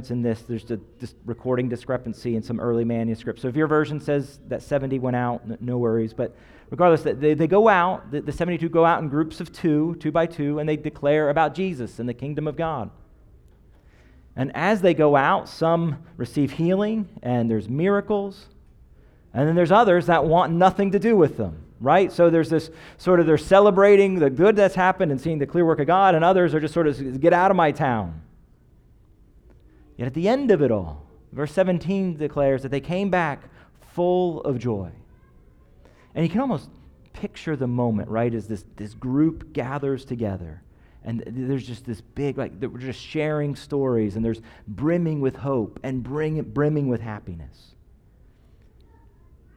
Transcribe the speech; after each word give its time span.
difference 0.00 0.10
in 0.10 0.22
this. 0.22 0.42
There's 0.42 0.70
a 0.70 0.76
dis- 0.98 1.14
recording 1.26 1.68
discrepancy 1.68 2.36
in 2.36 2.42
some 2.42 2.58
early 2.58 2.84
manuscripts. 2.84 3.42
So 3.42 3.48
if 3.48 3.56
your 3.56 3.66
version 3.66 4.00
says 4.00 4.40
that 4.48 4.62
70 4.62 4.98
went 4.98 5.16
out, 5.16 5.42
n- 5.44 5.58
no 5.60 5.78
worries. 5.78 6.14
But 6.14 6.34
regardless, 6.70 7.02
they, 7.02 7.34
they 7.34 7.46
go 7.46 7.68
out, 7.68 8.10
the, 8.10 8.22
the 8.22 8.32
72 8.32 8.68
go 8.68 8.84
out 8.84 9.02
in 9.02 9.08
groups 9.08 9.40
of 9.40 9.52
two, 9.52 9.96
two 10.00 10.10
by 10.10 10.26
two, 10.26 10.58
and 10.58 10.68
they 10.68 10.76
declare 10.76 11.28
about 11.28 11.54
Jesus 11.54 11.98
and 11.98 12.08
the 12.08 12.14
kingdom 12.14 12.48
of 12.48 12.56
God. 12.56 12.90
And 14.36 14.52
as 14.54 14.80
they 14.80 14.94
go 14.94 15.16
out, 15.16 15.48
some 15.48 15.98
receive 16.16 16.52
healing 16.52 17.08
and 17.22 17.50
there's 17.50 17.68
miracles. 17.68 18.46
And 19.34 19.46
then 19.46 19.54
there's 19.54 19.72
others 19.72 20.06
that 20.06 20.24
want 20.24 20.52
nothing 20.52 20.92
to 20.92 20.98
do 20.98 21.16
with 21.16 21.36
them, 21.36 21.62
right? 21.78 22.10
So 22.10 22.30
there's 22.30 22.48
this 22.48 22.70
sort 22.96 23.20
of 23.20 23.26
they're 23.26 23.38
celebrating 23.38 24.18
the 24.18 24.30
good 24.30 24.56
that's 24.56 24.74
happened 24.74 25.12
and 25.12 25.20
seeing 25.20 25.38
the 25.38 25.46
clear 25.46 25.64
work 25.64 25.78
of 25.78 25.86
God, 25.86 26.14
and 26.14 26.24
others 26.24 26.54
are 26.54 26.60
just 26.60 26.74
sort 26.74 26.86
of 26.86 27.20
get 27.20 27.32
out 27.32 27.50
of 27.50 27.56
my 27.56 27.70
town. 27.70 28.22
Yet 30.00 30.06
at 30.06 30.14
the 30.14 30.30
end 30.30 30.50
of 30.50 30.62
it 30.62 30.70
all, 30.70 31.04
verse 31.30 31.52
17 31.52 32.16
declares 32.16 32.62
that 32.62 32.70
they 32.70 32.80
came 32.80 33.10
back 33.10 33.42
full 33.92 34.40
of 34.40 34.58
joy. 34.58 34.90
And 36.14 36.24
you 36.24 36.30
can 36.30 36.40
almost 36.40 36.70
picture 37.12 37.54
the 37.54 37.66
moment, 37.66 38.08
right, 38.08 38.32
as 38.32 38.48
this, 38.48 38.64
this 38.76 38.94
group 38.94 39.52
gathers 39.52 40.06
together 40.06 40.62
and 41.04 41.22
there's 41.26 41.66
just 41.66 41.84
this 41.84 42.00
big 42.00 42.36
like 42.36 42.52
we're 42.60 42.78
just 42.78 43.00
sharing 43.00 43.56
stories 43.56 44.16
and 44.16 44.24
there's 44.24 44.40
brimming 44.68 45.20
with 45.20 45.36
hope 45.36 45.80
and 45.82 46.02
bring, 46.02 46.40
brimming 46.42 46.88
with 46.88 47.00
happiness 47.00 47.74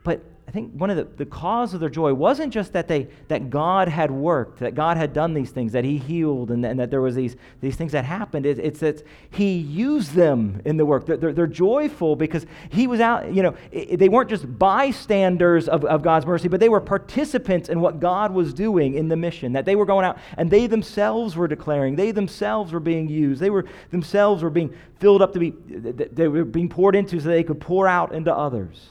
but 0.05 0.23
I 0.47 0.51
think 0.51 0.73
one 0.73 0.89
of 0.89 0.97
the, 0.97 1.05
the 1.05 1.25
cause 1.25 1.73
of 1.73 1.79
their 1.79 1.89
joy 1.89 2.13
wasn't 2.13 2.53
just 2.53 2.73
that 2.73 2.87
they 2.87 3.07
that 3.29 3.49
God 3.49 3.87
had 3.87 4.11
worked, 4.11 4.59
that 4.59 4.75
God 4.75 4.97
had 4.97 5.13
done 5.13 5.33
these 5.33 5.51
things, 5.51 5.71
that 5.71 5.85
He 5.85 5.97
healed, 5.97 6.51
and, 6.51 6.65
and 6.65 6.79
that 6.79 6.91
there 6.91 7.01
was 7.01 7.15
these, 7.15 7.37
these 7.61 7.75
things 7.75 7.93
that 7.93 8.03
happened. 8.03 8.45
It, 8.45 8.59
it's 8.59 8.79
that 8.81 9.03
He 9.31 9.53
used 9.57 10.13
them 10.13 10.61
in 10.65 10.75
the 10.75 10.85
work. 10.85 11.05
They're, 11.05 11.17
they're, 11.17 11.33
they're 11.33 11.47
joyful 11.47 12.15
because 12.15 12.45
He 12.69 12.87
was 12.87 12.99
out, 12.99 13.33
you 13.33 13.41
know, 13.41 13.55
it, 13.71 13.97
they 13.97 14.09
weren't 14.09 14.29
just 14.29 14.59
bystanders 14.59 15.69
of, 15.69 15.85
of 15.85 16.03
God's 16.03 16.25
mercy, 16.25 16.49
but 16.49 16.59
they 16.59 16.69
were 16.69 16.81
participants 16.81 17.69
in 17.69 17.79
what 17.79 18.01
God 18.01 18.33
was 18.33 18.53
doing 18.53 18.95
in 18.95 19.07
the 19.07 19.15
mission. 19.17 19.53
That 19.53 19.63
they 19.65 19.77
were 19.77 19.85
going 19.85 20.05
out 20.05 20.17
and 20.37 20.51
they 20.51 20.67
themselves 20.67 21.37
were 21.37 21.47
declaring, 21.47 21.95
they 21.95 22.11
themselves 22.11 22.73
were 22.73 22.81
being 22.81 23.07
used, 23.07 23.41
they 23.41 23.49
were 23.49 23.65
themselves 23.91 24.43
were 24.43 24.49
being 24.49 24.75
filled 24.99 25.21
up 25.21 25.31
to 25.33 25.39
be, 25.39 25.51
they 25.51 26.27
were 26.27 26.43
being 26.43 26.69
poured 26.69 26.95
into 26.95 27.19
so 27.21 27.29
they 27.29 27.43
could 27.43 27.61
pour 27.61 27.87
out 27.87 28.13
into 28.13 28.33
others 28.33 28.89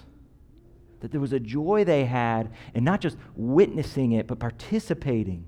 that 1.02 1.10
there 1.10 1.20
was 1.20 1.32
a 1.32 1.40
joy 1.40 1.84
they 1.84 2.04
had 2.04 2.52
in 2.74 2.84
not 2.84 3.00
just 3.00 3.16
witnessing 3.34 4.12
it, 4.12 4.28
but 4.28 4.38
participating 4.38 5.44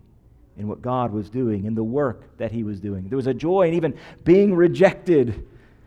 in 0.56 0.66
what 0.66 0.82
God 0.82 1.12
was 1.12 1.30
doing, 1.30 1.64
in 1.64 1.76
the 1.76 1.84
work 1.84 2.36
that 2.38 2.50
He 2.50 2.64
was 2.64 2.80
doing. 2.80 3.08
There 3.08 3.16
was 3.16 3.28
a 3.28 3.34
joy 3.34 3.68
in 3.68 3.74
even 3.74 3.96
being 4.24 4.54
rejected 4.54 5.46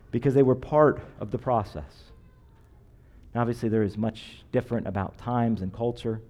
because 0.09 0.33
they 0.33 0.43
were 0.43 0.55
part 0.55 1.01
of 1.19 1.31
the 1.31 1.37
process. 1.37 2.03
Now, 3.35 3.41
obviously, 3.41 3.67
there 3.67 3.83
is 3.83 3.97
much 3.97 4.43
different 4.53 4.87
about 4.87 5.17
times 5.17 5.61
and 5.61 5.73
culture, 5.73 6.21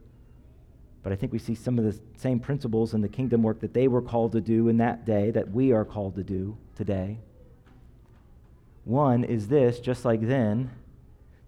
but 1.04 1.14
I 1.14 1.16
think 1.16 1.32
we 1.32 1.40
see 1.40 1.54
some 1.54 1.78
of 1.78 1.86
the 1.86 1.98
same 2.18 2.40
principles 2.40 2.96
in 2.96 3.02
the 3.02 3.08
kingdom 3.08 3.44
work 3.44 3.60
that 3.60 3.74
they 3.74 3.88
were 3.88 4.02
called 4.02 4.32
to 4.32 4.42
do 4.42 4.68
in 4.68 4.78
that 4.78 5.06
day 5.06 5.30
that 5.30 5.52
we 5.52 5.72
are 5.72 5.86
called 5.86 6.16
to 6.16 6.24
do 6.24 6.58
today. 6.76 7.20
One 8.84 9.24
is 9.24 9.48
this 9.48 9.80
just 9.80 10.06
like 10.06 10.22
then, 10.22 10.72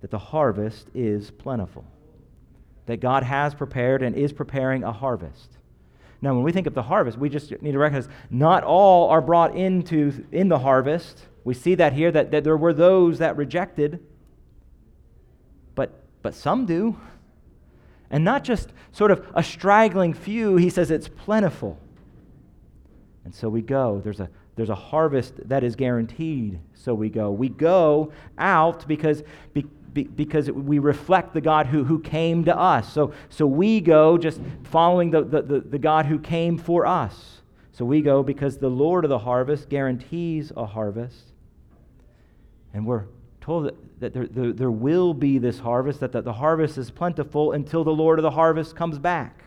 that 0.01 0.11
the 0.11 0.17
harvest 0.17 0.87
is 0.93 1.31
plentiful, 1.31 1.85
that 2.85 2.99
God 2.99 3.23
has 3.23 3.53
prepared 3.53 4.01
and 4.01 4.15
is 4.15 4.31
preparing 4.33 4.83
a 4.83 4.91
harvest. 4.91 5.57
Now, 6.21 6.33
when 6.33 6.43
we 6.43 6.51
think 6.51 6.67
of 6.67 6.73
the 6.73 6.83
harvest, 6.83 7.17
we 7.17 7.29
just 7.29 7.61
need 7.61 7.71
to 7.71 7.77
recognize 7.77 8.09
not 8.29 8.63
all 8.63 9.09
are 9.09 9.21
brought 9.21 9.55
into 9.55 10.25
in 10.31 10.49
the 10.49 10.59
harvest. 10.59 11.27
We 11.43 11.53
see 11.53 11.75
that 11.75 11.93
here 11.93 12.11
that, 12.11 12.31
that 12.31 12.43
there 12.43 12.57
were 12.57 12.73
those 12.73 13.19
that 13.19 13.37
rejected, 13.37 14.03
but 15.75 16.03
but 16.21 16.33
some 16.33 16.65
do. 16.65 16.97
And 18.11 18.25
not 18.25 18.43
just 18.43 18.73
sort 18.91 19.11
of 19.11 19.25
a 19.33 19.43
straggling 19.43 20.13
few, 20.13 20.57
he 20.57 20.69
says 20.69 20.91
it's 20.91 21.07
plentiful. 21.07 21.77
And 23.23 23.33
so 23.33 23.47
we 23.47 23.61
go. 23.61 24.01
There's 24.03 24.19
a 24.19 24.29
there's 24.59 24.69
a 24.69 24.75
harvest 24.75 25.35
that 25.47 25.63
is 25.63 25.77
guaranteed, 25.77 26.59
so 26.73 26.93
we 26.93 27.09
go. 27.09 27.31
We 27.31 27.47
go 27.47 28.11
out 28.37 28.85
because, 28.89 29.23
be, 29.93 30.03
because 30.03 30.49
we 30.51 30.79
reflect 30.79 31.33
the 31.33 31.41
God 31.41 31.67
who, 31.67 31.83
who 31.83 31.99
came 31.99 32.45
to 32.45 32.57
us. 32.57 32.91
So, 32.91 33.13
so 33.29 33.45
we 33.45 33.81
go 33.81 34.17
just 34.17 34.39
following 34.63 35.11
the, 35.11 35.23
the, 35.23 35.41
the, 35.41 35.59
the 35.61 35.79
God 35.79 36.05
who 36.05 36.19
came 36.19 36.57
for 36.57 36.85
us. 36.85 37.41
So 37.71 37.85
we 37.85 38.01
go 38.01 38.23
because 38.23 38.57
the 38.57 38.69
Lord 38.69 39.05
of 39.05 39.09
the 39.09 39.19
harvest 39.19 39.69
guarantees 39.69 40.51
a 40.55 40.65
harvest. 40.65 41.23
And 42.73 42.85
we're 42.85 43.05
told 43.41 43.65
that, 43.65 43.99
that 43.99 44.13
there, 44.13 44.27
there, 44.27 44.53
there, 44.53 44.71
will 44.71 45.13
be 45.13 45.37
this 45.37 45.59
harvest, 45.59 46.01
that 46.01 46.11
the, 46.11 46.21
the 46.21 46.33
harvest 46.33 46.77
is 46.77 46.91
plentiful 46.91 47.53
until 47.53 47.83
the 47.83 47.91
Lord 47.91 48.19
of 48.19 48.23
the 48.23 48.31
harvest 48.31 48.75
comes 48.75 48.99
back. 48.99 49.43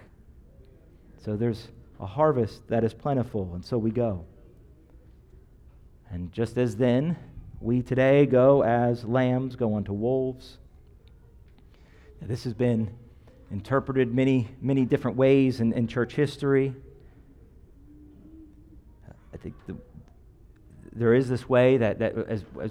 So 1.25 1.37
there's 1.37 1.69
a 2.01 2.07
harvest 2.07 2.67
that 2.69 2.85
is 2.85 2.93
plentiful, 2.95 3.51
and 3.55 3.65
so 3.65 3.79
we 3.79 3.91
go. 3.91 4.25
And 6.11 6.33
just 6.33 6.59
as 6.59 6.77
then, 6.77 7.17
we 7.63 7.83
today 7.83 8.27
go 8.27 8.63
as 8.63 9.05
lambs 9.05 9.57
go 9.57 9.77
unto 9.77 9.93
wolves. 9.93 10.59
Now, 12.21 12.27
this 12.27 12.45
has 12.45 12.55
been 12.55 12.91
interpreted 13.51 14.13
many, 14.15 14.49
many 14.61 14.85
different 14.85 15.17
ways 15.17 15.61
in, 15.61 15.73
in 15.73 15.87
church 15.87 16.15
history. 16.15 16.75
I 19.33 19.37
think 19.37 19.55
the, 19.67 19.77
there 20.93 21.15
is 21.15 21.29
this 21.29 21.49
way 21.49 21.77
that, 21.77 21.99
that 22.01 22.17
as, 22.29 22.45
as 22.61 22.71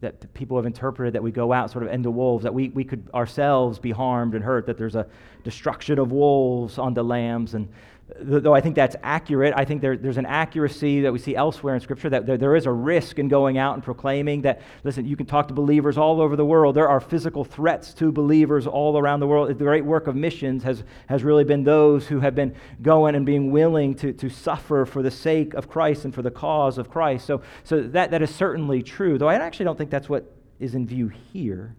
that 0.00 0.32
people 0.34 0.56
have 0.56 0.66
interpreted 0.66 1.14
that 1.14 1.22
we 1.22 1.30
go 1.30 1.52
out 1.52 1.70
sort 1.70 1.84
of 1.84 1.92
into 1.92 2.10
wolves, 2.10 2.42
that 2.42 2.54
we, 2.54 2.70
we 2.70 2.84
could 2.84 3.08
ourselves 3.12 3.78
be 3.78 3.90
harmed 3.90 4.34
and 4.34 4.42
hurt, 4.42 4.66
that 4.66 4.78
there's 4.78 4.96
a 4.96 5.06
destruction 5.44 5.98
of 5.98 6.10
wolves 6.10 6.78
on 6.78 6.94
the 6.94 7.02
lambs. 7.02 7.54
And 7.54 7.68
though 8.18 8.54
I 8.54 8.60
think 8.60 8.74
that's 8.76 8.96
accurate, 9.02 9.54
I 9.56 9.64
think 9.64 9.80
there, 9.80 9.96
there's 9.96 10.16
an 10.16 10.26
accuracy 10.26 11.02
that 11.02 11.12
we 11.12 11.18
see 11.18 11.36
elsewhere 11.36 11.74
in 11.74 11.80
Scripture 11.80 12.10
that 12.10 12.26
there, 12.26 12.36
there 12.36 12.56
is 12.56 12.66
a 12.66 12.72
risk 12.72 13.18
in 13.18 13.28
going 13.28 13.58
out 13.58 13.74
and 13.74 13.82
proclaiming 13.82 14.42
that, 14.42 14.62
listen, 14.84 15.06
you 15.06 15.16
can 15.16 15.26
talk 15.26 15.48
to 15.48 15.54
believers 15.54 15.98
all 15.98 16.20
over 16.20 16.36
the 16.36 16.44
world. 16.44 16.74
There 16.74 16.88
are 16.88 17.00
physical 17.00 17.44
threats 17.44 17.92
to 17.94 18.10
believers 18.10 18.66
all 18.66 18.98
around 18.98 19.20
the 19.20 19.26
world. 19.26 19.48
The 19.48 19.54
great 19.54 19.84
work 19.84 20.06
of 20.06 20.16
missions 20.16 20.62
has, 20.62 20.82
has 21.08 21.22
really 21.22 21.44
been 21.44 21.64
those 21.64 22.06
who 22.06 22.20
have 22.20 22.34
been 22.34 22.54
going 22.82 23.14
and 23.14 23.26
being 23.26 23.50
willing 23.50 23.94
to, 23.96 24.12
to 24.14 24.28
suffer 24.28 24.84
for 24.84 25.02
the 25.02 25.10
sake 25.10 25.54
of 25.54 25.68
Christ 25.68 26.04
and 26.04 26.14
for 26.14 26.22
the 26.22 26.30
cause 26.30 26.78
of 26.78 26.90
Christ. 26.90 27.26
So, 27.26 27.42
so 27.64 27.82
that, 27.82 28.10
that 28.10 28.22
is 28.22 28.34
certainly 28.34 28.82
true, 28.82 29.18
though 29.18 29.28
I 29.28 29.34
actually 29.34 29.64
don't 29.64 29.78
think 29.78 29.90
that's 29.90 30.08
what 30.08 30.34
is 30.58 30.74
in 30.74 30.86
view 30.86 31.08
here. 31.08 31.74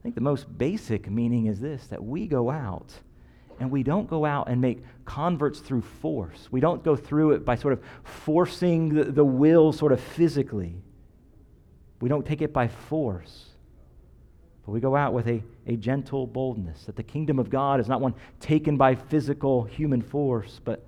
I 0.00 0.02
think 0.02 0.14
the 0.14 0.20
most 0.20 0.56
basic 0.56 1.10
meaning 1.10 1.46
is 1.46 1.60
this 1.60 1.86
that 1.88 2.02
we 2.02 2.26
go 2.26 2.50
out 2.50 2.92
and 3.58 3.70
we 3.70 3.82
don't 3.82 4.08
go 4.08 4.24
out 4.24 4.48
and 4.48 4.60
make 4.60 4.82
converts 5.04 5.60
through 5.60 5.82
force. 5.82 6.48
We 6.50 6.60
don't 6.60 6.82
go 6.82 6.96
through 6.96 7.32
it 7.32 7.44
by 7.44 7.56
sort 7.56 7.72
of 7.72 7.82
forcing 8.04 8.94
the, 8.94 9.04
the 9.04 9.24
will 9.24 9.72
sort 9.72 9.92
of 9.92 10.00
physically. 10.00 10.74
We 12.00 12.08
don't 12.08 12.26
take 12.26 12.42
it 12.42 12.52
by 12.52 12.68
force. 12.68 13.46
But 14.64 14.72
we 14.72 14.80
go 14.80 14.96
out 14.96 15.12
with 15.12 15.28
a, 15.28 15.42
a 15.66 15.76
gentle 15.76 16.26
boldness 16.26 16.84
that 16.84 16.96
the 16.96 17.02
kingdom 17.02 17.38
of 17.38 17.48
God 17.48 17.80
is 17.80 17.88
not 17.88 18.00
one 18.00 18.14
taken 18.40 18.76
by 18.76 18.96
physical 18.96 19.64
human 19.64 20.02
force, 20.02 20.60
but 20.64 20.84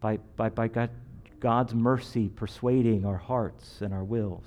by, 0.00 0.16
by, 0.36 0.48
by 0.48 0.68
God, 0.68 0.90
God's 1.38 1.74
mercy 1.74 2.28
persuading 2.28 3.04
our 3.04 3.18
hearts 3.18 3.82
and 3.82 3.92
our 3.92 4.02
wills. 4.02 4.46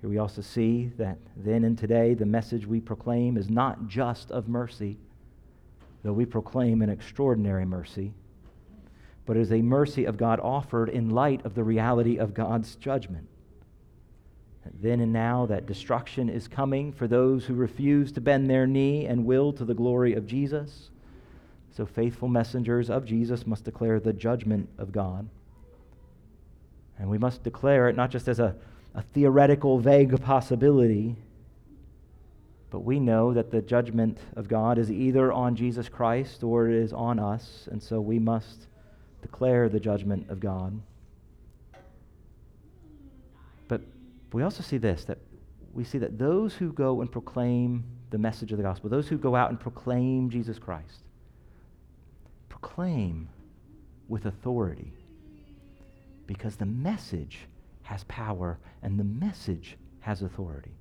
Here 0.00 0.08
we 0.08 0.18
also 0.18 0.42
see 0.42 0.92
that 0.98 1.18
then 1.36 1.64
and 1.64 1.76
today 1.76 2.14
the 2.14 2.26
message 2.26 2.66
we 2.66 2.80
proclaim 2.80 3.36
is 3.36 3.50
not 3.50 3.88
just 3.88 4.30
of 4.30 4.48
mercy 4.48 4.98
though 6.04 6.12
we 6.12 6.26
proclaim 6.26 6.82
an 6.82 6.90
extraordinary 6.90 7.64
mercy, 7.64 8.12
but 9.26 9.36
is 9.38 9.50
a 9.50 9.62
mercy 9.62 10.04
of 10.04 10.18
God 10.18 10.38
offered 10.38 10.90
in 10.90 11.10
light 11.10 11.44
of 11.44 11.54
the 11.54 11.64
reality 11.64 12.18
of 12.18 12.34
God's 12.34 12.76
judgment. 12.76 13.26
Then 14.80 15.00
and 15.00 15.12
now, 15.12 15.46
that 15.46 15.66
destruction 15.66 16.28
is 16.28 16.48
coming 16.48 16.92
for 16.92 17.06
those 17.06 17.44
who 17.44 17.54
refuse 17.54 18.12
to 18.12 18.20
bend 18.20 18.48
their 18.48 18.66
knee 18.66 19.06
and 19.06 19.24
will 19.24 19.52
to 19.54 19.64
the 19.64 19.74
glory 19.74 20.14
of 20.14 20.26
Jesus. 20.26 20.90
So, 21.70 21.84
faithful 21.84 22.28
messengers 22.28 22.88
of 22.88 23.04
Jesus 23.04 23.46
must 23.46 23.64
declare 23.64 24.00
the 24.00 24.12
judgment 24.12 24.68
of 24.78 24.92
God. 24.92 25.28
And 26.98 27.10
we 27.10 27.18
must 27.18 27.42
declare 27.42 27.88
it 27.88 27.96
not 27.96 28.10
just 28.10 28.28
as 28.28 28.38
a, 28.38 28.54
a 28.94 29.02
theoretical, 29.02 29.78
vague 29.78 30.18
possibility, 30.22 31.16
but 32.74 32.80
we 32.80 32.98
know 32.98 33.32
that 33.32 33.52
the 33.52 33.62
judgment 33.62 34.18
of 34.34 34.48
God 34.48 34.78
is 34.78 34.90
either 34.90 35.32
on 35.32 35.54
Jesus 35.54 35.88
Christ 35.88 36.42
or 36.42 36.68
it 36.68 36.74
is 36.74 36.92
on 36.92 37.20
us, 37.20 37.68
and 37.70 37.80
so 37.80 38.00
we 38.00 38.18
must 38.18 38.66
declare 39.22 39.68
the 39.68 39.78
judgment 39.78 40.28
of 40.28 40.40
God. 40.40 40.80
But 43.68 43.80
we 44.32 44.42
also 44.42 44.64
see 44.64 44.78
this 44.78 45.04
that 45.04 45.18
we 45.72 45.84
see 45.84 45.98
that 45.98 46.18
those 46.18 46.54
who 46.54 46.72
go 46.72 47.00
and 47.00 47.12
proclaim 47.12 47.84
the 48.10 48.18
message 48.18 48.50
of 48.50 48.58
the 48.58 48.64
gospel, 48.64 48.90
those 48.90 49.06
who 49.06 49.18
go 49.18 49.36
out 49.36 49.50
and 49.50 49.60
proclaim 49.60 50.28
Jesus 50.28 50.58
Christ, 50.58 51.04
proclaim 52.48 53.28
with 54.08 54.26
authority 54.26 54.92
because 56.26 56.56
the 56.56 56.66
message 56.66 57.46
has 57.82 58.02
power, 58.08 58.58
and 58.82 58.98
the 58.98 59.04
message 59.04 59.76
has 60.00 60.22
authority. 60.22 60.74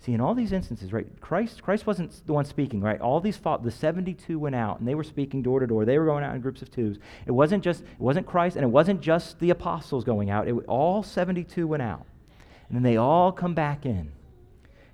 See, 0.00 0.12
in 0.12 0.20
all 0.20 0.34
these 0.34 0.52
instances, 0.52 0.92
right, 0.92 1.06
Christ, 1.20 1.62
Christ 1.62 1.86
wasn't 1.86 2.24
the 2.26 2.32
one 2.32 2.44
speaking, 2.44 2.80
right? 2.80 3.00
All 3.00 3.20
these 3.20 3.36
fought, 3.36 3.64
the 3.64 3.70
72 3.70 4.38
went 4.38 4.54
out 4.54 4.78
and 4.78 4.86
they 4.86 4.94
were 4.94 5.02
speaking 5.02 5.42
door 5.42 5.58
to 5.58 5.66
door. 5.66 5.84
They 5.84 5.98
were 5.98 6.06
going 6.06 6.22
out 6.22 6.34
in 6.36 6.40
groups 6.40 6.62
of 6.62 6.70
twos. 6.70 6.98
It 7.26 7.32
wasn't 7.32 7.64
just, 7.64 7.82
it 7.82 8.00
wasn't 8.00 8.26
Christ 8.26 8.56
and 8.56 8.64
it 8.64 8.68
wasn't 8.68 9.00
just 9.00 9.40
the 9.40 9.50
apostles 9.50 10.04
going 10.04 10.30
out. 10.30 10.46
It, 10.46 10.54
all 10.68 11.02
72 11.02 11.66
went 11.66 11.82
out. 11.82 12.06
And 12.68 12.76
then 12.76 12.84
they 12.84 12.96
all 12.96 13.32
come 13.32 13.54
back 13.54 13.84
in. 13.86 14.12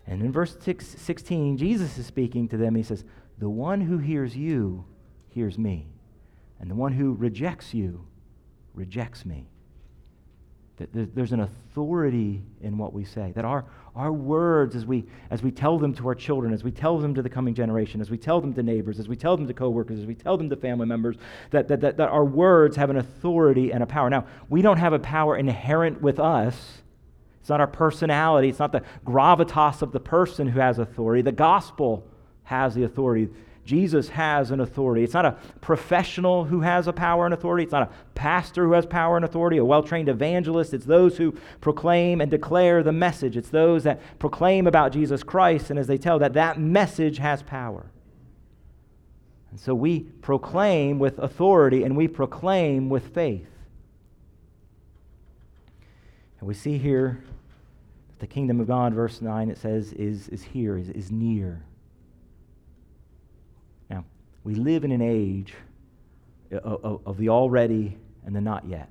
And 0.06 0.22
in 0.22 0.32
verse 0.32 0.56
6, 0.60 0.86
16, 0.86 1.58
Jesus 1.58 1.98
is 1.98 2.06
speaking 2.06 2.48
to 2.48 2.56
them. 2.56 2.74
He 2.74 2.82
says, 2.82 3.04
The 3.38 3.48
one 3.48 3.82
who 3.82 3.98
hears 3.98 4.36
you 4.36 4.84
hears 5.28 5.58
me, 5.58 5.88
and 6.60 6.70
the 6.70 6.74
one 6.74 6.92
who 6.92 7.14
rejects 7.14 7.74
you 7.74 8.06
rejects 8.74 9.24
me. 9.24 9.48
There's 10.76 11.30
an 11.30 11.40
authority 11.40 12.42
in 12.60 12.76
what 12.76 12.92
we 12.92 13.04
say. 13.04 13.32
That 13.36 13.44
our, 13.44 13.64
our 13.94 14.12
words, 14.12 14.74
as 14.74 14.84
we, 14.84 15.04
as 15.30 15.40
we 15.40 15.52
tell 15.52 15.78
them 15.78 15.94
to 15.94 16.08
our 16.08 16.16
children, 16.16 16.52
as 16.52 16.64
we 16.64 16.72
tell 16.72 16.98
them 16.98 17.14
to 17.14 17.22
the 17.22 17.28
coming 17.28 17.54
generation, 17.54 18.00
as 18.00 18.10
we 18.10 18.18
tell 18.18 18.40
them 18.40 18.52
to 18.54 18.62
neighbors, 18.62 18.98
as 18.98 19.06
we 19.06 19.14
tell 19.14 19.36
them 19.36 19.46
to 19.46 19.54
coworkers, 19.54 20.00
as 20.00 20.06
we 20.06 20.16
tell 20.16 20.36
them 20.36 20.50
to 20.50 20.56
family 20.56 20.86
members, 20.86 21.16
that, 21.50 21.68
that, 21.68 21.80
that, 21.80 21.96
that 21.98 22.08
our 22.08 22.24
words 22.24 22.76
have 22.76 22.90
an 22.90 22.96
authority 22.96 23.72
and 23.72 23.84
a 23.84 23.86
power. 23.86 24.10
Now, 24.10 24.26
we 24.48 24.62
don't 24.62 24.78
have 24.78 24.92
a 24.92 24.98
power 24.98 25.36
inherent 25.36 26.02
with 26.02 26.18
us. 26.18 26.82
It's 27.40 27.50
not 27.50 27.60
our 27.60 27.68
personality. 27.68 28.48
It's 28.48 28.58
not 28.58 28.72
the 28.72 28.82
gravitas 29.04 29.80
of 29.80 29.92
the 29.92 30.00
person 30.00 30.48
who 30.48 30.58
has 30.58 30.80
authority. 30.80 31.22
The 31.22 31.30
gospel 31.30 32.04
has 32.44 32.74
the 32.74 32.82
authority. 32.82 33.28
Jesus 33.64 34.10
has 34.10 34.50
an 34.50 34.60
authority. 34.60 35.02
It's 35.02 35.14
not 35.14 35.24
a 35.24 35.36
professional 35.60 36.44
who 36.44 36.60
has 36.60 36.86
a 36.86 36.92
power 36.92 37.24
and 37.24 37.32
authority. 37.32 37.64
It's 37.64 37.72
not 37.72 37.90
a 37.90 37.94
pastor 38.14 38.66
who 38.66 38.72
has 38.72 38.84
power 38.84 39.16
and 39.16 39.24
authority, 39.24 39.56
a 39.56 39.64
well 39.64 39.82
trained 39.82 40.08
evangelist. 40.08 40.74
It's 40.74 40.84
those 40.84 41.16
who 41.16 41.32
proclaim 41.60 42.20
and 42.20 42.30
declare 42.30 42.82
the 42.82 42.92
message. 42.92 43.36
It's 43.36 43.48
those 43.48 43.84
that 43.84 44.00
proclaim 44.18 44.66
about 44.66 44.92
Jesus 44.92 45.22
Christ, 45.22 45.70
and 45.70 45.78
as 45.78 45.86
they 45.86 45.98
tell, 45.98 46.18
that 46.18 46.34
that 46.34 46.60
message 46.60 47.18
has 47.18 47.42
power. 47.42 47.86
And 49.50 49.60
so 49.60 49.74
we 49.74 50.00
proclaim 50.00 50.98
with 50.98 51.18
authority 51.20 51.84
and 51.84 51.96
we 51.96 52.08
proclaim 52.08 52.88
with 52.88 53.14
faith. 53.14 53.46
And 56.40 56.48
we 56.48 56.54
see 56.54 56.76
here 56.76 57.22
that 58.08 58.18
the 58.18 58.26
kingdom 58.26 58.60
of 58.60 58.66
God, 58.66 58.94
verse 58.94 59.22
9, 59.22 59.48
it 59.48 59.56
says, 59.56 59.92
is, 59.92 60.28
is 60.28 60.42
here, 60.42 60.76
is, 60.76 60.90
is 60.90 61.12
near. 61.12 61.62
We 64.44 64.54
live 64.54 64.84
in 64.84 64.92
an 64.92 65.02
age 65.02 65.54
of, 66.52 67.00
of 67.04 67.16
the 67.16 67.30
already 67.30 67.96
and 68.24 68.36
the 68.36 68.40
not 68.40 68.66
yet. 68.68 68.90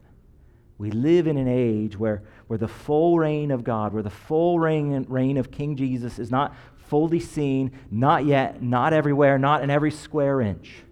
We 0.77 0.91
live 0.91 1.27
in 1.27 1.37
an 1.37 1.47
age 1.47 1.97
where, 1.97 2.23
where 2.47 2.57
the 2.59 2.67
full 2.67 3.17
reign 3.17 3.51
of 3.51 3.63
God, 3.63 3.93
where 3.93 4.03
the 4.03 4.09
full 4.09 4.59
reign, 4.59 5.05
reign 5.07 5.37
of 5.37 5.51
King 5.51 5.75
Jesus 5.75 6.19
is 6.19 6.31
not 6.31 6.55
fully 6.75 7.19
seen, 7.19 7.71
not 7.89 8.25
yet, 8.25 8.61
not 8.61 8.91
everywhere, 8.91 9.37
not 9.37 9.63
in 9.63 9.69
every 9.69 9.91
square 9.91 10.41
inch. 10.41 10.83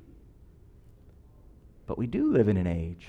But 1.88 1.98
we 1.98 2.08
do 2.08 2.32
live 2.32 2.48
in 2.48 2.58
an 2.58 2.68
age 2.68 3.08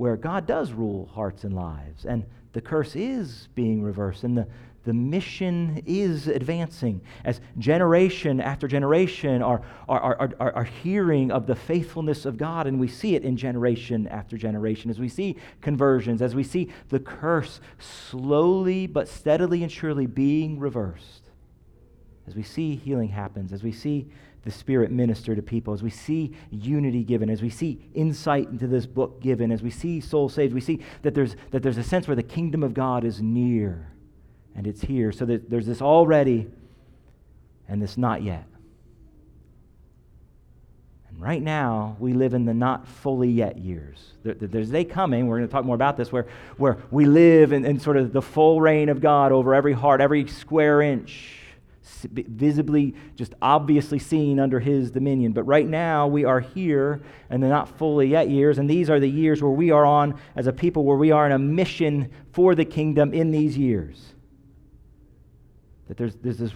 where 0.00 0.16
God 0.16 0.46
does 0.46 0.72
rule 0.72 1.10
hearts 1.12 1.44
and 1.44 1.54
lives, 1.54 2.06
and 2.06 2.24
the 2.54 2.60
curse 2.62 2.96
is 2.96 3.50
being 3.54 3.82
reversed, 3.82 4.24
and 4.24 4.34
the, 4.34 4.46
the 4.84 4.94
mission 4.94 5.82
is 5.84 6.26
advancing 6.26 7.02
as 7.26 7.42
generation 7.58 8.40
after 8.40 8.66
generation 8.66 9.42
are, 9.42 9.60
are, 9.90 10.00
are, 10.00 10.30
are, 10.40 10.52
are 10.54 10.64
hearing 10.64 11.30
of 11.30 11.46
the 11.46 11.54
faithfulness 11.54 12.24
of 12.24 12.38
God, 12.38 12.66
and 12.66 12.80
we 12.80 12.88
see 12.88 13.14
it 13.14 13.24
in 13.24 13.36
generation 13.36 14.08
after 14.08 14.38
generation. 14.38 14.90
As 14.90 14.98
we 14.98 15.10
see 15.10 15.36
conversions, 15.60 16.22
as 16.22 16.34
we 16.34 16.44
see 16.44 16.70
the 16.88 16.98
curse 16.98 17.60
slowly 17.78 18.86
but 18.86 19.06
steadily 19.06 19.62
and 19.62 19.70
surely 19.70 20.06
being 20.06 20.58
reversed, 20.58 21.28
as 22.26 22.34
we 22.34 22.42
see 22.42 22.74
healing 22.74 23.10
happens, 23.10 23.52
as 23.52 23.62
we 23.62 23.72
see 23.72 24.08
the 24.44 24.50
Spirit 24.50 24.90
minister 24.90 25.34
to 25.34 25.42
people, 25.42 25.74
as 25.74 25.82
we 25.82 25.90
see 25.90 26.34
unity 26.50 27.04
given, 27.04 27.28
as 27.28 27.42
we 27.42 27.50
see 27.50 27.80
insight 27.94 28.48
into 28.48 28.66
this 28.66 28.86
book 28.86 29.20
given, 29.20 29.52
as 29.52 29.62
we 29.62 29.70
see 29.70 30.00
souls 30.00 30.32
saved, 30.32 30.54
we 30.54 30.60
see 30.60 30.80
that 31.02 31.14
there's, 31.14 31.36
that 31.50 31.62
there's 31.62 31.76
a 31.76 31.84
sense 31.84 32.08
where 32.08 32.16
the 32.16 32.22
kingdom 32.22 32.62
of 32.62 32.72
God 32.72 33.04
is 33.04 33.20
near 33.20 33.92
and 34.54 34.66
it's 34.66 34.80
here. 34.80 35.12
So 35.12 35.26
that 35.26 35.50
there's 35.50 35.66
this 35.66 35.82
already 35.82 36.48
and 37.68 37.82
this 37.82 37.98
not 37.98 38.22
yet. 38.22 38.46
And 41.10 41.20
right 41.20 41.42
now, 41.42 41.96
we 41.98 42.14
live 42.14 42.32
in 42.32 42.46
the 42.46 42.54
not 42.54 42.88
fully 42.88 43.30
yet 43.30 43.58
years. 43.58 44.14
there's 44.22 44.70
a 44.70 44.72
day 44.72 44.84
coming, 44.84 45.26
we're 45.26 45.36
going 45.36 45.48
to 45.48 45.52
talk 45.52 45.66
more 45.66 45.74
about 45.74 45.98
this, 45.98 46.10
where, 46.10 46.26
where 46.56 46.78
we 46.90 47.04
live 47.04 47.52
in, 47.52 47.66
in 47.66 47.78
sort 47.78 47.98
of 47.98 48.12
the 48.12 48.22
full 48.22 48.60
reign 48.60 48.88
of 48.88 49.02
God 49.02 49.32
over 49.32 49.54
every 49.54 49.74
heart, 49.74 50.00
every 50.00 50.26
square 50.28 50.80
inch, 50.80 51.39
visibly, 52.10 52.94
just 53.16 53.34
obviously 53.42 53.98
seen 53.98 54.38
under 54.38 54.60
his 54.60 54.90
dominion. 54.90 55.32
But 55.32 55.44
right 55.44 55.66
now, 55.66 56.06
we 56.06 56.24
are 56.24 56.40
here 56.40 57.00
and 57.28 57.42
they're 57.42 57.50
not 57.50 57.78
fully 57.78 58.08
yet 58.08 58.28
years, 58.28 58.58
and 58.58 58.68
these 58.68 58.90
are 58.90 59.00
the 59.00 59.08
years 59.08 59.42
where 59.42 59.50
we 59.50 59.70
are 59.70 59.84
on 59.84 60.18
as 60.36 60.46
a 60.46 60.52
people, 60.52 60.84
where 60.84 60.96
we 60.96 61.10
are 61.10 61.26
in 61.26 61.32
a 61.32 61.38
mission 61.38 62.10
for 62.32 62.54
the 62.54 62.64
kingdom 62.64 63.12
in 63.12 63.30
these 63.30 63.56
years. 63.56 64.14
That 65.88 65.96
there's, 65.96 66.14
there's 66.16 66.38
this, 66.38 66.52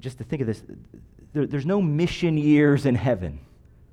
just 0.00 0.18
to 0.18 0.24
think 0.24 0.40
of 0.40 0.46
this, 0.46 0.62
there, 1.32 1.46
there's 1.46 1.66
no 1.66 1.82
mission 1.82 2.38
years 2.38 2.86
in 2.86 2.94
heaven, 2.94 3.38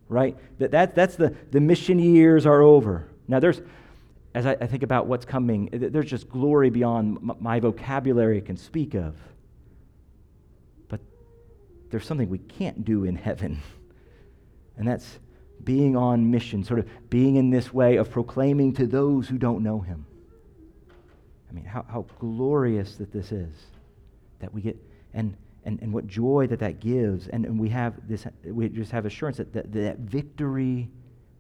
right? 0.08 0.38
That, 0.60 0.72
that, 0.72 0.96
that's 0.96 1.16
the, 1.16 1.36
the 1.52 1.60
mission 1.60 2.00
years 2.00 2.46
are 2.46 2.62
over. 2.62 3.08
Now, 3.28 3.40
there's, 3.40 3.62
as 4.34 4.46
I, 4.46 4.52
I 4.54 4.68
think 4.68 4.84
about 4.84 5.08
what's 5.08 5.26
coming, 5.26 5.70
there's 5.72 6.10
just 6.10 6.30
glory 6.30 6.70
beyond 6.70 7.20
my 7.40 7.60
vocabulary 7.60 8.42
can 8.42 8.58
speak 8.58 8.94
of. 8.94 9.16
There's 11.94 12.08
something 12.08 12.28
we 12.28 12.40
can't 12.40 12.84
do 12.84 13.04
in 13.04 13.16
heaven, 13.16 13.62
and 14.78 14.88
that's 14.88 15.20
being 15.64 15.96
on 15.96 16.32
mission, 16.32 16.64
sort 16.64 16.80
of 16.80 16.90
being 17.12 17.36
in 17.36 17.52
this 17.52 17.72
way 17.72 17.98
of 17.98 18.10
proclaiming 18.10 18.74
to 18.74 18.88
those 18.88 19.28
who 19.28 19.38
don't 19.38 19.62
know 19.62 19.80
him. 19.80 20.04
I 21.48 21.54
mean, 21.54 21.66
how, 21.66 21.86
how 21.88 22.08
glorious 22.18 22.96
that 22.96 23.14
this 23.14 23.32
is 23.32 23.54
that 24.40 24.52
we 24.52 24.64
get, 24.64 24.76
and, 25.14 25.38
and, 25.66 25.80
and 25.84 25.94
what 25.94 26.08
joy 26.08 26.48
that 26.48 26.58
that 26.62 26.80
gives. 26.80 27.28
And, 27.28 27.46
and 27.46 27.60
we 27.60 27.70
have 27.70 27.94
this, 28.10 28.26
we 28.44 28.70
just 28.70 28.92
have 28.92 29.06
assurance 29.06 29.38
that, 29.38 29.54
that 29.54 29.72
that 29.72 30.00
victory 30.00 30.90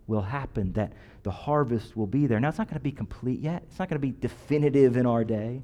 will 0.05 0.21
happen, 0.21 0.71
that 0.73 0.93
the 1.23 1.31
harvest 1.31 1.97
will 1.97 2.05
be 2.05 2.27
there. 2.27 2.39
Now, 2.39 2.49
it's 2.49 2.59
not 2.59 2.67
going 2.67 2.77
to 2.77 2.83
be 2.83 2.91
complete 2.91 3.39
yet, 3.39 3.63
it's 3.71 3.79
not 3.79 3.89
going 3.89 3.99
to 3.99 4.07
be 4.07 4.13
definitive 4.21 4.97
in 4.97 5.07
our 5.07 5.23
day. 5.23 5.63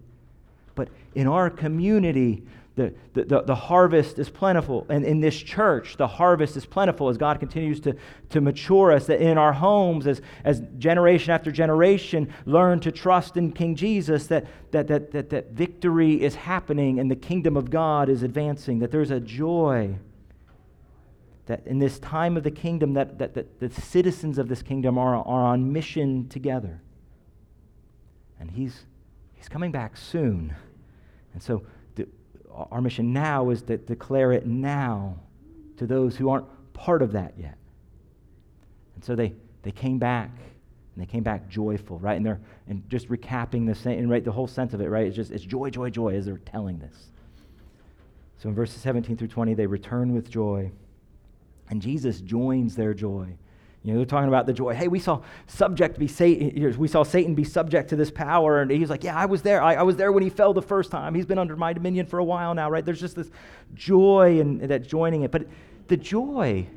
But 0.74 0.88
in 1.14 1.28
our 1.28 1.52
community, 1.52 2.42
the, 2.80 3.26
the, 3.26 3.42
the, 3.42 3.56
harvest 3.56 4.20
is 4.20 4.30
plentiful. 4.30 4.86
And 4.90 5.04
in 5.04 5.20
this 5.20 5.38
church, 5.38 5.98
the 5.98 6.08
harvest 6.08 6.56
is 6.56 6.66
plentiful 6.66 7.10
as 7.10 7.18
God 7.18 7.40
continues 7.40 7.82
to, 7.82 7.96
to 8.30 8.40
mature 8.40 8.94
us. 8.94 9.08
That 9.08 9.20
in 9.20 9.38
our 9.38 9.52
homes, 9.52 10.08
as, 10.08 10.22
as 10.46 10.62
generation 10.78 11.32
after 11.32 11.52
generation 11.52 12.34
learn 12.46 12.80
to 12.82 12.92
trust 12.92 13.36
in 13.36 13.52
King 13.52 13.76
Jesus, 13.76 14.28
that, 14.28 14.46
that, 14.72 14.88
that, 14.88 15.12
that, 15.12 15.30
that 15.30 15.52
victory 15.52 16.22
is 16.24 16.36
happening 16.36 17.00
and 17.00 17.12
the 17.12 17.16
kingdom 17.16 17.58
of 17.58 17.70
God 17.70 18.08
is 18.08 18.24
advancing. 18.24 18.80
That 18.80 18.92
there's 18.92 19.12
a 19.12 19.20
joy 19.20 19.98
that 21.48 21.66
in 21.66 21.80
this 21.80 22.00
time 22.00 22.38
of 22.38 22.44
the 22.44 22.52
kingdom, 22.52 22.94
that, 22.94 23.18
that, 23.18 23.34
that 23.34 23.60
the 23.60 23.70
citizens 23.70 24.38
of 24.38 24.48
this 24.48 24.62
kingdom 24.62 24.98
are, 24.98 25.16
are 25.16 25.46
on 25.46 25.74
mission 25.74 26.30
together. 26.30 26.82
And 28.40 28.52
he's, 28.52 28.86
he's 29.34 29.50
coming 29.50 29.72
back 29.72 29.98
soon. 29.98 30.56
And 31.34 31.44
so 31.44 31.64
our 32.72 32.82
mission 32.82 33.14
now 33.14 33.50
is 33.50 33.62
to 33.64 33.78
declare 33.78 34.32
it 34.32 34.46
now 34.46 35.18
to 35.78 35.86
those 35.86 36.16
who 36.16 36.30
aren't 36.30 36.46
part 36.74 37.02
of 37.02 37.14
that 37.14 37.34
yet. 37.38 37.58
And 38.96 39.04
so 39.04 39.16
they, 39.16 39.34
they 39.64 39.72
came 39.72 39.98
back 39.98 40.32
and 41.00 41.08
they 41.08 41.10
came 41.10 41.24
back 41.24 41.48
joyful, 41.48 42.00
right? 42.00 42.18
And 42.18 42.26
they're 42.26 42.42
and 42.68 42.88
just 42.90 43.08
recapping 43.10 43.66
the 43.66 43.74
same, 43.74 44.00
and 44.00 44.10
right, 44.10 44.24
the 44.24 44.32
whole 44.32 44.48
sense 44.48 44.74
of 44.74 44.82
it, 44.82 44.90
right? 44.90 45.08
It's 45.08 45.16
just 45.16 45.32
it's 45.32 45.44
joy, 45.44 45.70
joy, 45.70 45.90
joy 45.90 46.14
as 46.16 46.26
they're 46.26 46.38
telling 46.38 46.80
this. 46.80 47.12
So 48.38 48.50
in 48.50 48.56
verses 48.56 48.82
17 48.82 49.18
through 49.18 49.28
20, 49.28 49.54
they 49.54 49.66
return 49.66 50.14
with 50.14 50.30
joy, 50.30 50.72
and 51.70 51.82
Jesus 51.82 52.22
joins 52.22 52.76
their 52.76 52.94
joy. 52.94 53.36
You 53.84 53.94
know, 53.94 54.00
they're 54.00 54.06
talking 54.06 54.28
about 54.28 54.46
the 54.46 54.54
joy. 54.54 54.74
Hey, 54.74 54.90
we 54.90 55.00
saw 55.00 55.22
subject 55.48 55.98
be 55.98 56.08
Satan. 56.08 56.78
We 56.78 56.88
saw 56.88 57.04
Satan 57.04 57.34
be 57.34 57.46
subject 57.46 57.90
to 57.90 57.96
this 57.96 58.12
power, 58.12 58.62
and 58.62 58.70
he's 58.70 58.90
like, 58.90 59.06
"Yeah, 59.06 59.16
I 59.16 59.26
was 59.26 59.42
there. 59.42 59.62
I, 59.62 59.76
I, 59.76 59.84
was 59.84 59.96
there 59.96 60.12
when 60.12 60.22
he 60.22 60.30
fell 60.30 60.54
the 60.54 60.62
first 60.62 60.92
time. 60.92 61.16
He's 61.16 61.26
been 61.26 61.38
under 61.38 61.56
my 61.56 61.72
dominion 61.72 62.06
for 62.06 62.20
a 62.20 62.24
while 62.24 62.54
now, 62.54 62.70
right?" 62.70 62.84
There's 62.84 63.00
just 63.00 63.16
this 63.16 63.32
joy 63.76 64.42
and 64.42 64.60
that 64.62 64.86
joining 64.86 65.22
it, 65.22 65.32
but 65.32 65.48
the 65.88 65.96
joy 65.96 66.68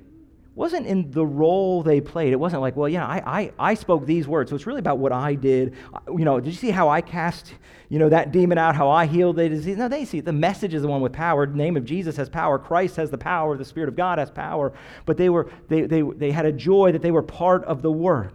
wasn't 0.54 0.86
in 0.86 1.10
the 1.10 1.24
role 1.24 1.82
they 1.82 2.00
played. 2.00 2.32
It 2.32 2.36
wasn't 2.40 2.60
like, 2.60 2.76
well, 2.76 2.88
yeah, 2.88 3.06
I, 3.06 3.40
I, 3.40 3.52
I 3.58 3.74
spoke 3.74 4.04
these 4.04 4.28
words. 4.28 4.50
So 4.50 4.56
it's 4.56 4.66
really 4.66 4.80
about 4.80 4.98
what 4.98 5.12
I 5.12 5.34
did. 5.34 5.74
You 6.08 6.24
know, 6.24 6.40
did 6.40 6.50
you 6.50 6.56
see 6.56 6.70
how 6.70 6.90
I 6.90 7.00
cast, 7.00 7.54
you 7.88 7.98
know, 7.98 8.10
that 8.10 8.32
demon 8.32 8.58
out, 8.58 8.76
how 8.76 8.90
I 8.90 9.06
healed 9.06 9.36
the 9.36 9.48
disease? 9.48 9.78
No, 9.78 9.88
they 9.88 10.04
see 10.04 10.18
it. 10.18 10.26
The 10.26 10.32
message 10.32 10.74
is 10.74 10.82
the 10.82 10.88
one 10.88 11.00
with 11.00 11.12
power. 11.12 11.46
The 11.46 11.56
name 11.56 11.76
of 11.76 11.86
Jesus 11.86 12.16
has 12.16 12.28
power. 12.28 12.58
Christ 12.58 12.96
has 12.96 13.10
the 13.10 13.18
power. 13.18 13.56
The 13.56 13.64
Spirit 13.64 13.88
of 13.88 13.96
God 13.96 14.18
has 14.18 14.30
power. 14.30 14.74
But 15.06 15.16
they 15.16 15.30
were, 15.30 15.50
they, 15.68 15.82
they, 15.82 16.02
they 16.02 16.30
had 16.30 16.44
a 16.44 16.52
joy 16.52 16.92
that 16.92 17.00
they 17.00 17.12
were 17.12 17.22
part 17.22 17.64
of 17.64 17.80
the 17.80 17.92
work. 17.92 18.34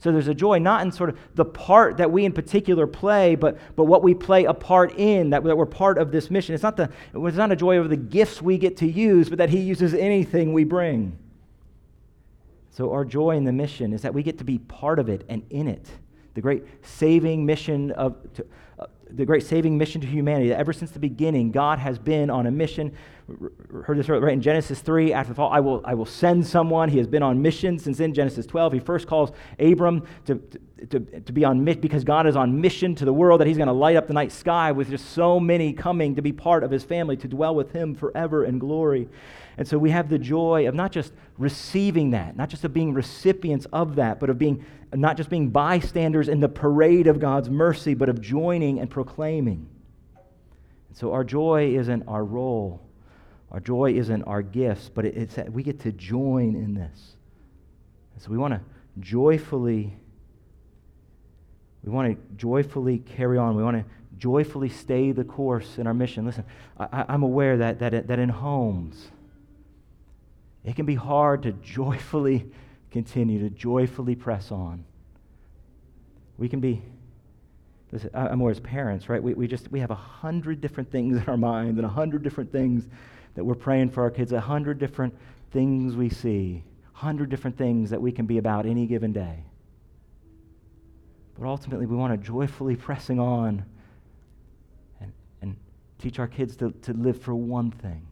So 0.00 0.10
there's 0.10 0.28
a 0.28 0.34
joy 0.34 0.58
not 0.58 0.80
in 0.80 0.90
sort 0.90 1.10
of 1.10 1.18
the 1.34 1.44
part 1.44 1.98
that 1.98 2.10
we 2.10 2.24
in 2.24 2.32
particular 2.32 2.86
play, 2.86 3.34
but, 3.34 3.58
but 3.76 3.84
what 3.84 4.02
we 4.02 4.14
play 4.14 4.46
a 4.46 4.54
part 4.54 4.94
in, 4.96 5.30
that, 5.30 5.44
that 5.44 5.56
we're 5.56 5.66
part 5.66 5.98
of 5.98 6.10
this 6.10 6.30
mission. 6.30 6.54
It's 6.54 6.62
not, 6.62 6.78
the, 6.78 6.90
it's 7.14 7.36
not 7.36 7.52
a 7.52 7.56
joy 7.56 7.76
over 7.76 7.86
the 7.86 7.98
gifts 7.98 8.40
we 8.40 8.56
get 8.56 8.78
to 8.78 8.90
use, 8.90 9.28
but 9.28 9.36
that 9.36 9.50
He 9.50 9.58
uses 9.58 9.92
anything 9.92 10.54
we 10.54 10.64
bring. 10.64 11.18
So 12.70 12.92
our 12.92 13.04
joy 13.04 13.36
in 13.36 13.44
the 13.44 13.52
mission 13.52 13.92
is 13.92 14.00
that 14.00 14.14
we 14.14 14.22
get 14.22 14.38
to 14.38 14.44
be 14.44 14.58
part 14.58 14.98
of 14.98 15.10
it 15.10 15.24
and 15.28 15.42
in 15.50 15.68
it. 15.68 15.86
The 16.32 16.40
great 16.40 16.64
saving 16.82 17.44
mission 17.44 17.90
of, 17.90 18.16
to, 18.34 18.46
uh, 18.78 18.86
the 19.10 19.26
great 19.26 19.42
saving 19.42 19.76
mission 19.76 20.00
to 20.00 20.06
humanity 20.06 20.48
that 20.48 20.58
ever 20.58 20.72
since 20.72 20.92
the 20.92 20.98
beginning, 20.98 21.50
God 21.50 21.78
has 21.78 21.98
been 21.98 22.30
on 22.30 22.46
a 22.46 22.50
mission. 22.50 22.96
Heard 23.84 23.98
this 23.98 24.08
right 24.08 24.32
in 24.32 24.40
Genesis 24.40 24.80
3 24.80 25.12
after 25.12 25.32
the 25.32 25.36
fall. 25.36 25.50
I 25.50 25.60
will, 25.60 25.80
I 25.84 25.94
will 25.94 26.06
send 26.06 26.46
someone. 26.46 26.88
He 26.88 26.98
has 26.98 27.06
been 27.06 27.22
on 27.22 27.40
mission 27.40 27.78
since 27.78 28.00
in 28.00 28.14
Genesis 28.14 28.46
12. 28.46 28.72
He 28.74 28.80
first 28.80 29.06
calls 29.06 29.30
Abram 29.58 30.06
to, 30.26 30.42
to, 30.90 31.00
to 31.00 31.32
be 31.32 31.44
on 31.44 31.62
mission 31.62 31.80
because 31.80 32.04
God 32.04 32.26
is 32.26 32.36
on 32.36 32.60
mission 32.60 32.94
to 32.96 33.04
the 33.04 33.12
world 33.12 33.40
that 33.40 33.46
he's 33.46 33.56
going 33.56 33.68
to 33.68 33.72
light 33.72 33.96
up 33.96 34.06
the 34.06 34.14
night 34.14 34.32
sky 34.32 34.72
with 34.72 34.90
just 34.90 35.10
so 35.10 35.38
many 35.38 35.72
coming 35.72 36.14
to 36.16 36.22
be 36.22 36.32
part 36.32 36.64
of 36.64 36.70
his 36.70 36.84
family, 36.84 37.16
to 37.18 37.28
dwell 37.28 37.54
with 37.54 37.72
him 37.72 37.94
forever 37.94 38.44
in 38.44 38.58
glory. 38.58 39.08
And 39.56 39.68
so 39.68 39.78
we 39.78 39.90
have 39.90 40.08
the 40.08 40.18
joy 40.18 40.66
of 40.66 40.74
not 40.74 40.90
just 40.90 41.12
receiving 41.38 42.10
that, 42.10 42.36
not 42.36 42.48
just 42.48 42.64
of 42.64 42.72
being 42.72 42.94
recipients 42.94 43.66
of 43.72 43.96
that, 43.96 44.18
but 44.18 44.30
of 44.30 44.38
being 44.38 44.64
not 44.92 45.16
just 45.16 45.30
being 45.30 45.50
bystanders 45.50 46.28
in 46.28 46.40
the 46.40 46.48
parade 46.48 47.06
of 47.06 47.20
God's 47.20 47.48
mercy, 47.48 47.94
but 47.94 48.08
of 48.08 48.20
joining 48.20 48.80
and 48.80 48.90
proclaiming. 48.90 49.68
And 50.88 50.96
so 50.96 51.12
our 51.12 51.22
joy 51.22 51.76
isn't 51.76 52.04
our 52.08 52.24
role, 52.24 52.80
our 53.50 53.60
joy 53.60 53.94
isn't 53.94 54.22
our 54.24 54.42
gifts, 54.42 54.88
but 54.88 55.04
it's 55.04 55.34
that 55.34 55.52
we 55.52 55.62
get 55.62 55.80
to 55.80 55.92
join 55.92 56.54
in 56.54 56.74
this. 56.74 57.16
And 58.14 58.22
so 58.22 58.30
we 58.30 58.38
want 58.38 58.54
to 58.54 58.60
joyfully. 59.00 59.92
We 61.82 61.90
want 61.90 62.14
to 62.14 62.36
joyfully 62.36 62.98
carry 62.98 63.38
on. 63.38 63.56
We 63.56 63.62
want 63.62 63.78
to 63.78 63.84
joyfully 64.18 64.68
stay 64.68 65.12
the 65.12 65.24
course 65.24 65.78
in 65.78 65.86
our 65.86 65.94
mission. 65.94 66.26
Listen, 66.26 66.44
I, 66.78 67.06
am 67.08 67.22
aware 67.22 67.56
that, 67.56 67.78
that, 67.78 68.06
that 68.06 68.18
in 68.18 68.28
homes, 68.28 69.08
it 70.62 70.76
can 70.76 70.84
be 70.84 70.94
hard 70.94 71.42
to 71.44 71.52
joyfully 71.52 72.50
continue 72.90 73.40
to 73.40 73.50
joyfully 73.50 74.14
press 74.14 74.52
on. 74.52 74.84
We 76.36 76.48
can 76.48 76.60
be, 76.60 76.82
listen, 77.92 78.10
I'm 78.12 78.40
aware 78.40 78.50
as 78.50 78.60
parents, 78.60 79.08
right? 79.08 79.22
We, 79.22 79.32
we 79.32 79.48
just, 79.48 79.72
we 79.72 79.80
have 79.80 79.90
a 79.90 79.96
hundred 79.96 80.60
different 80.60 80.90
things 80.92 81.16
in 81.16 81.24
our 81.26 81.36
minds 81.38 81.78
and 81.78 81.86
a 81.86 81.90
hundred 81.90 82.22
different 82.22 82.52
things 82.52 82.86
that 83.34 83.44
we're 83.44 83.54
praying 83.54 83.90
for 83.90 84.02
our 84.02 84.10
kids, 84.10 84.32
a 84.32 84.40
hundred 84.40 84.78
different 84.78 85.14
things 85.52 85.96
we 85.96 86.08
see, 86.08 86.62
hundred 86.92 87.30
different 87.30 87.56
things 87.56 87.90
that 87.90 88.00
we 88.00 88.12
can 88.12 88.26
be 88.26 88.38
about 88.38 88.66
any 88.66 88.86
given 88.86 89.12
day. 89.12 89.44
But 91.38 91.46
ultimately, 91.46 91.86
we 91.86 91.96
want 91.96 92.12
to 92.12 92.26
joyfully 92.26 92.76
pressing 92.76 93.18
on 93.18 93.64
and, 95.00 95.12
and 95.40 95.56
teach 95.98 96.18
our 96.18 96.28
kids 96.28 96.56
to, 96.56 96.70
to 96.82 96.92
live 96.92 97.20
for 97.20 97.34
one 97.34 97.70
thing. 97.70 98.06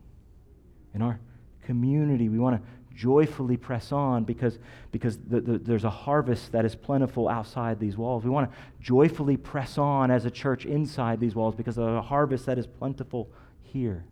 In 0.95 1.03
our 1.03 1.21
community, 1.63 2.31
we 2.31 2.39
want 2.39 2.57
to 2.57 2.69
joyfully 2.99 3.57
press 3.57 3.93
on 3.93 4.25
because, 4.25 4.59
because 4.91 5.19
the, 5.19 5.41
the, 5.41 5.59
there's 5.59 5.85
a 5.85 5.91
harvest 5.91 6.51
that 6.53 6.65
is 6.65 6.75
plentiful 6.75 7.29
outside 7.29 7.79
these 7.79 7.97
walls. 7.97 8.25
We 8.25 8.31
want 8.31 8.51
to 8.51 8.59
joyfully 8.81 9.37
press 9.37 9.79
on 9.79 10.11
as 10.11 10.25
a 10.25 10.31
church 10.31 10.65
inside 10.65 11.21
these 11.21 11.35
walls 11.35 11.55
because 11.55 11.77
there's 11.77 11.97
a 11.97 12.03
harvest 12.03 12.47
that 12.47 12.59
is 12.59 12.67
plentiful 12.67 13.29
here. 13.63 14.05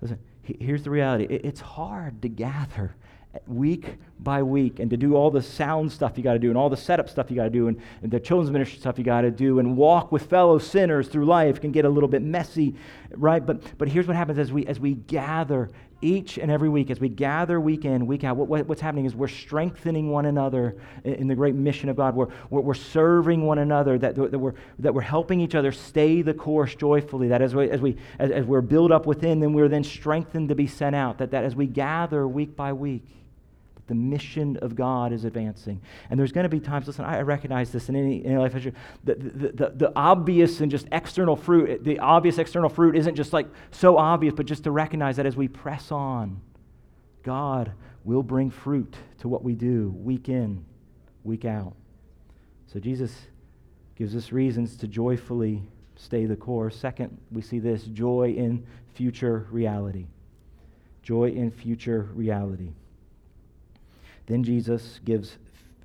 Listen, 0.00 0.18
here's 0.42 0.82
the 0.82 0.90
reality. 0.90 1.26
It's 1.28 1.60
hard 1.60 2.22
to 2.22 2.28
gather 2.28 2.94
week 3.46 3.96
by 4.20 4.42
week 4.42 4.80
and 4.80 4.90
to 4.90 4.96
do 4.96 5.14
all 5.14 5.30
the 5.30 5.42
sound 5.42 5.92
stuff 5.92 6.16
you 6.16 6.24
got 6.24 6.32
to 6.32 6.38
do 6.38 6.48
and 6.48 6.56
all 6.56 6.70
the 6.70 6.76
setup 6.76 7.08
stuff 7.08 7.30
you 7.30 7.36
got 7.36 7.44
to 7.44 7.50
do 7.50 7.68
and, 7.68 7.80
and, 8.02 8.10
the 8.10 8.18
children's 8.18 8.50
ministry 8.50 8.78
stuff 8.80 8.98
you 8.98 9.04
got 9.04 9.20
to 9.20 9.30
do 9.30 9.58
and 9.58 9.76
walk 9.76 10.10
with 10.10 10.26
fellow 10.26 10.58
sinners 10.58 11.08
through 11.08 11.24
life 11.24 11.60
can 11.60 11.70
get 11.70 11.84
a 11.84 11.88
little 11.88 12.08
bit 12.08 12.22
messy 12.22 12.74
right? 13.10 13.44
But 13.44 13.62
but 13.78 13.88
here's 13.88 14.06
what 14.06 14.16
happens 14.16 14.38
as 14.38 14.52
we 14.52 14.66
as 14.66 14.78
we 14.78 14.94
gather 14.94 15.70
each 16.00 16.38
and 16.38 16.50
every 16.50 16.68
week 16.68 16.90
as 16.90 17.00
we 17.00 17.08
gather 17.08 17.60
week 17.60 17.84
in 17.84 18.06
week 18.06 18.22
out 18.22 18.36
what, 18.36 18.46
what, 18.46 18.66
what's 18.68 18.80
happening 18.80 19.04
is 19.04 19.16
we're 19.16 19.26
strengthening 19.26 20.10
one 20.10 20.26
another 20.26 20.76
in, 21.02 21.14
in 21.14 21.28
the 21.28 21.34
great 21.34 21.56
mission 21.56 21.88
of 21.88 21.96
god. 21.96 22.14
We're, 22.14 22.28
we're, 22.50 22.60
we're, 22.60 22.74
serving 22.74 23.44
one 23.44 23.58
another 23.58 23.98
that, 23.98 24.14
that, 24.14 24.38
we're, 24.38 24.54
that 24.78 24.94
we're 24.94 25.00
helping 25.00 25.40
each 25.40 25.56
other 25.56 25.72
stay 25.72 26.22
the 26.22 26.34
course 26.34 26.74
joyfully 26.76 27.28
that 27.28 27.42
as 27.42 27.54
we 27.54 27.68
as, 27.68 27.80
we 27.80 27.96
as, 28.20 28.30
as 28.30 28.44
we're 28.44 28.60
built 28.60 28.92
up 28.92 29.06
within 29.06 29.40
then 29.40 29.52
we're 29.52 29.68
then 29.68 29.82
strengthened 29.82 30.48
to 30.50 30.54
be 30.54 30.66
sent 30.68 30.94
out 30.94 31.18
that, 31.18 31.32
that 31.32 31.42
as 31.42 31.56
we 31.56 31.66
gather 31.66 32.28
week 32.28 32.54
by 32.54 32.72
week 32.72 33.04
the 33.88 33.94
mission 33.94 34.56
of 34.58 34.76
God 34.76 35.12
is 35.12 35.24
advancing. 35.24 35.80
And 36.08 36.20
there's 36.20 36.30
going 36.30 36.44
to 36.44 36.48
be 36.48 36.60
times, 36.60 36.86
listen, 36.86 37.04
I 37.04 37.20
recognize 37.22 37.72
this 37.72 37.88
in 37.88 37.96
any, 37.96 38.24
any 38.24 38.36
life. 38.36 38.52
The, 38.52 38.72
the, 39.04 39.14
the, 39.14 39.72
the, 39.74 39.92
obvious 39.96 40.60
and 40.60 40.70
just 40.70 40.86
external 40.92 41.34
fruit, 41.34 41.82
the 41.82 41.98
obvious 41.98 42.38
external 42.38 42.68
fruit 42.68 42.96
isn't 42.96 43.16
just 43.16 43.32
like 43.32 43.48
so 43.70 43.96
obvious, 43.96 44.34
but 44.34 44.46
just 44.46 44.64
to 44.64 44.70
recognize 44.70 45.16
that 45.16 45.26
as 45.26 45.36
we 45.36 45.48
press 45.48 45.90
on, 45.90 46.40
God 47.22 47.72
will 48.04 48.22
bring 48.22 48.50
fruit 48.50 48.94
to 49.18 49.28
what 49.28 49.42
we 49.42 49.54
do 49.54 49.90
week 49.96 50.28
in, 50.28 50.64
week 51.24 51.44
out. 51.44 51.74
So 52.72 52.78
Jesus 52.78 53.12
gives 53.96 54.14
us 54.14 54.32
reasons 54.32 54.76
to 54.76 54.86
joyfully 54.86 55.62
stay 55.96 56.26
the 56.26 56.36
course. 56.36 56.76
Second, 56.76 57.18
we 57.32 57.42
see 57.42 57.58
this 57.58 57.84
joy 57.84 58.34
in 58.36 58.64
future 58.94 59.46
reality. 59.50 60.06
Joy 61.02 61.30
in 61.30 61.50
future 61.50 62.10
reality. 62.12 62.72
Then 64.28 64.44
Jesus 64.44 65.00
gives 65.04 65.38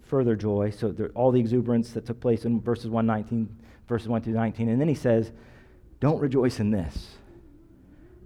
further 0.04 0.36
joy. 0.36 0.70
So 0.70 0.92
there, 0.92 1.10
all 1.16 1.32
the 1.32 1.40
exuberance 1.40 1.92
that 1.94 2.06
took 2.06 2.20
place 2.20 2.46
in 2.46 2.62
verses 2.62 2.90
119, 2.90 3.50
verses 3.88 4.10
1 4.10 4.22
through 4.22 4.34
19. 4.34 4.70
And 4.70 4.80
then 4.80 4.90
he 4.90 4.96
says, 4.96 5.32
Don't 6.00 6.20
rejoice 6.20 6.60
in 6.60 6.70
this. 6.70 7.16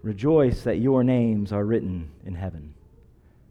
Rejoice 0.02 0.64
that 0.64 0.78
your 0.78 1.04
names 1.04 1.52
are 1.52 1.64
written 1.64 2.10
in 2.26 2.36
heaven. 2.36 2.74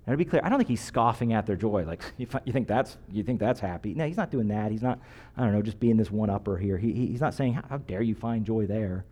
Now, 0.06 0.12
to 0.12 0.16
be 0.16 0.24
clear, 0.24 0.42
I 0.44 0.48
don't 0.48 0.58
think 0.58 0.68
he's 0.68 0.82
scoffing 0.82 1.32
at 1.32 1.46
their 1.46 1.56
joy. 1.56 1.84
Like, 1.84 2.02
you, 2.18 2.26
you, 2.44 2.52
think 2.52 2.66
that's, 2.66 2.96
you 3.12 3.22
think 3.22 3.38
that's 3.38 3.60
happy. 3.60 3.94
No, 3.94 4.06
he's 4.06 4.16
not 4.16 4.30
doing 4.30 4.48
that. 4.48 4.72
He's 4.72 4.82
not, 4.82 4.98
I 5.36 5.42
don't 5.42 5.52
know, 5.52 5.62
just 5.62 5.78
being 5.78 5.96
this 5.96 6.10
one 6.10 6.30
upper 6.30 6.56
here. 6.56 6.78
He, 6.78 6.92
he's 6.92 7.20
not 7.20 7.32
saying, 7.32 7.54
How 7.54 7.78
dare 7.78 8.02
you 8.02 8.16
find 8.16 8.44
joy 8.44 8.66
there? 8.66 9.04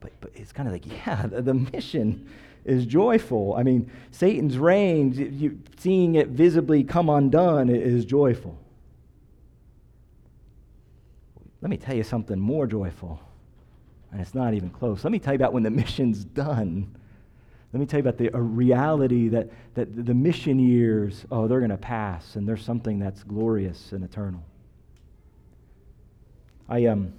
But, 0.00 0.12
but 0.20 0.30
it's 0.34 0.52
kind 0.52 0.68
of 0.68 0.72
like, 0.72 0.86
yeah, 1.06 1.26
the, 1.26 1.42
the 1.42 1.54
mission 1.54 2.28
is 2.64 2.86
joyful. 2.86 3.54
I 3.54 3.62
mean, 3.62 3.90
Satan's 4.10 4.58
reign, 4.58 5.12
you, 5.38 5.58
seeing 5.78 6.16
it 6.16 6.28
visibly 6.28 6.84
come 6.84 7.08
undone, 7.08 7.68
is 7.68 8.04
joyful. 8.04 8.58
Let 11.62 11.70
me 11.70 11.76
tell 11.76 11.94
you 11.94 12.02
something 12.02 12.38
more 12.38 12.66
joyful, 12.66 13.20
and 14.12 14.20
it's 14.20 14.34
not 14.34 14.54
even 14.54 14.70
close. 14.70 15.04
Let 15.04 15.12
me 15.12 15.18
tell 15.18 15.34
you 15.34 15.36
about 15.36 15.52
when 15.52 15.62
the 15.62 15.70
mission's 15.70 16.24
done. 16.24 16.94
Let 17.72 17.80
me 17.80 17.86
tell 17.86 17.98
you 17.98 18.08
about 18.08 18.18
the 18.18 18.30
reality 18.30 19.28
that, 19.28 19.50
that 19.74 20.06
the 20.06 20.14
mission 20.14 20.58
years, 20.58 21.24
oh, 21.30 21.46
they're 21.46 21.60
going 21.60 21.70
to 21.70 21.76
pass, 21.76 22.36
and 22.36 22.48
there's 22.48 22.64
something 22.64 22.98
that's 22.98 23.22
glorious 23.22 23.92
and 23.92 24.02
eternal. 24.02 24.42
I, 26.68 26.86
um, 26.86 27.12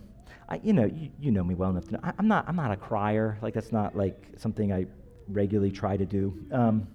I, 0.52 0.60
you 0.64 0.74
know, 0.74 0.84
you, 0.84 1.10
you 1.18 1.32
know 1.32 1.46
me 1.46 1.56
well 1.56 1.70
enough 1.70 1.86
to 1.86 1.94
know 1.94 2.00
I, 2.04 2.12
am 2.20 2.28
not, 2.28 2.44
I'm 2.46 2.58
not 2.58 2.72
a 2.72 2.76
crier. 2.76 3.38
Like 3.42 3.54
that's 3.54 3.72
not 3.72 3.96
like 3.96 4.22
something 4.36 4.74
I 4.74 4.86
regularly 5.30 5.72
try 5.72 5.96
to 5.96 6.06
do. 6.06 6.38
Um, 6.52 6.88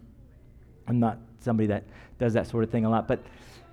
I'm 0.87 1.01
not 1.01 1.19
somebody 1.41 1.67
that 1.69 1.85
does 2.19 2.35
that 2.35 2.47
sort 2.47 2.65
of 2.65 2.71
thing 2.71 2.85
a 2.85 2.91
lot, 2.91 3.09
but 3.09 3.25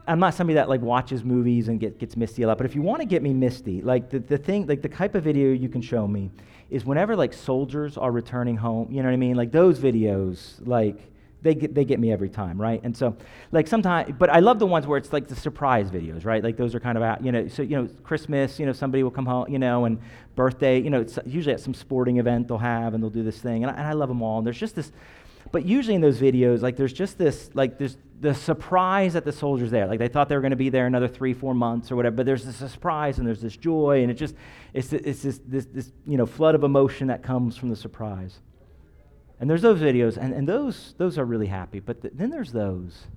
I'm 0.07 0.19
not 0.19 0.35
somebody 0.35 0.55
that 0.55 0.69
like 0.69 0.81
watches 0.81 1.25
movies 1.25 1.67
and 1.67 1.81
get, 1.81 1.99
gets 1.99 2.15
misty 2.15 2.43
a 2.43 2.47
lot. 2.47 2.57
But 2.57 2.65
if 2.65 2.75
you 2.75 2.81
want 2.81 3.01
to 3.01 3.05
get 3.05 3.21
me 3.21 3.33
misty, 3.33 3.81
like 3.81 4.09
the, 4.09 4.19
the 4.19 4.37
thing, 4.37 4.67
like 4.67 4.81
the 4.81 4.87
type 4.89 5.15
of 5.15 5.23
video 5.25 5.51
you 5.51 5.67
can 5.67 5.81
show 5.81 6.07
me 6.07 6.31
is 6.69 6.85
whenever 6.85 7.13
like 7.13 7.33
soldiers 7.33 7.97
are 7.97 8.11
returning 8.11 8.55
home, 8.55 8.89
you 8.89 9.03
know 9.03 9.09
what 9.09 9.13
I 9.13 9.17
mean? 9.17 9.35
Like 9.35 9.51
those 9.51 9.79
videos, 9.79 10.65
like 10.65 11.12
they 11.43 11.53
get, 11.53 11.75
they 11.75 11.85
get 11.85 11.99
me 11.99 12.11
every 12.11 12.29
time, 12.29 12.59
right? 12.59 12.81
And 12.83 12.95
so, 12.95 13.15
like 13.51 13.67
sometimes, 13.67 14.13
but 14.17 14.29
I 14.29 14.39
love 14.39 14.59
the 14.59 14.65
ones 14.65 14.87
where 14.87 14.97
it's 14.97 15.11
like 15.11 15.27
the 15.27 15.35
surprise 15.35 15.91
videos, 15.91 16.25
right? 16.25 16.43
Like 16.43 16.55
those 16.55 16.73
are 16.73 16.79
kind 16.79 16.97
of 16.97 17.03
out, 17.03 17.23
you 17.23 17.31
know, 17.31 17.47
so, 17.47 17.61
you 17.61 17.75
know, 17.75 17.89
Christmas, 18.03 18.59
you 18.59 18.65
know, 18.65 18.71
somebody 18.71 19.03
will 19.03 19.11
come 19.11 19.25
home, 19.25 19.47
you 19.49 19.59
know, 19.59 19.85
and 19.85 19.99
birthday, 20.35 20.79
you 20.79 20.89
know, 20.89 21.01
it's 21.01 21.19
usually 21.25 21.53
at 21.53 21.59
some 21.59 21.73
sporting 21.73 22.17
event 22.17 22.47
they'll 22.47 22.57
have 22.57 22.93
and 22.93 23.03
they'll 23.03 23.09
do 23.09 23.23
this 23.23 23.39
thing. 23.39 23.63
And 23.63 23.71
I, 23.71 23.75
and 23.75 23.85
I 23.85 23.93
love 23.93 24.09
them 24.09 24.21
all. 24.21 24.37
And 24.37 24.47
there's 24.47 24.57
just 24.57 24.75
this, 24.75 24.91
but 25.51 25.65
usually 25.65 25.95
in 25.95 26.01
those 26.01 26.17
videos, 26.17 26.61
like 26.61 26.77
there's 26.77 26.93
just 26.93 27.17
this, 27.17 27.51
like 27.53 27.77
there's 27.77 27.97
the 28.21 28.33
surprise 28.33 29.13
that 29.13 29.25
the 29.25 29.33
soldiers 29.33 29.69
there. 29.69 29.85
Like 29.85 29.99
they 29.99 30.07
thought 30.07 30.29
they 30.29 30.35
were 30.35 30.41
going 30.41 30.51
to 30.51 30.57
be 30.57 30.69
there 30.69 30.87
another 30.87 31.09
three, 31.09 31.33
four 31.33 31.53
months 31.53 31.91
or 31.91 31.97
whatever, 31.97 32.15
but 32.15 32.25
there's 32.25 32.45
this 32.45 32.55
surprise 32.71 33.17
and 33.17 33.27
there's 33.27 33.41
this 33.41 33.57
joy 33.57 34.01
and 34.01 34.09
it 34.09 34.15
just, 34.15 34.35
it's, 34.73 34.93
it's 34.93 35.23
this, 35.23 35.41
this, 35.45 35.65
this, 35.65 35.91
you 36.07 36.15
know, 36.15 36.25
flood 36.25 36.55
of 36.55 36.63
emotion 36.63 37.07
that 37.07 37.21
comes 37.21 37.57
from 37.57 37.69
the 37.69 37.75
surprise. 37.75 38.39
And 39.43 39.49
there's 39.49 39.61
those 39.61 39.81
videos, 39.81 40.15
and, 40.15 40.33
and 40.33 40.47
those, 40.47 40.95
those 40.97 41.17
are 41.17 41.25
really 41.25 41.47
happy. 41.47 41.81
But 41.81 42.01
th- 42.01 42.13
then 42.15 42.29
there's 42.29 42.53
those. 42.53 43.07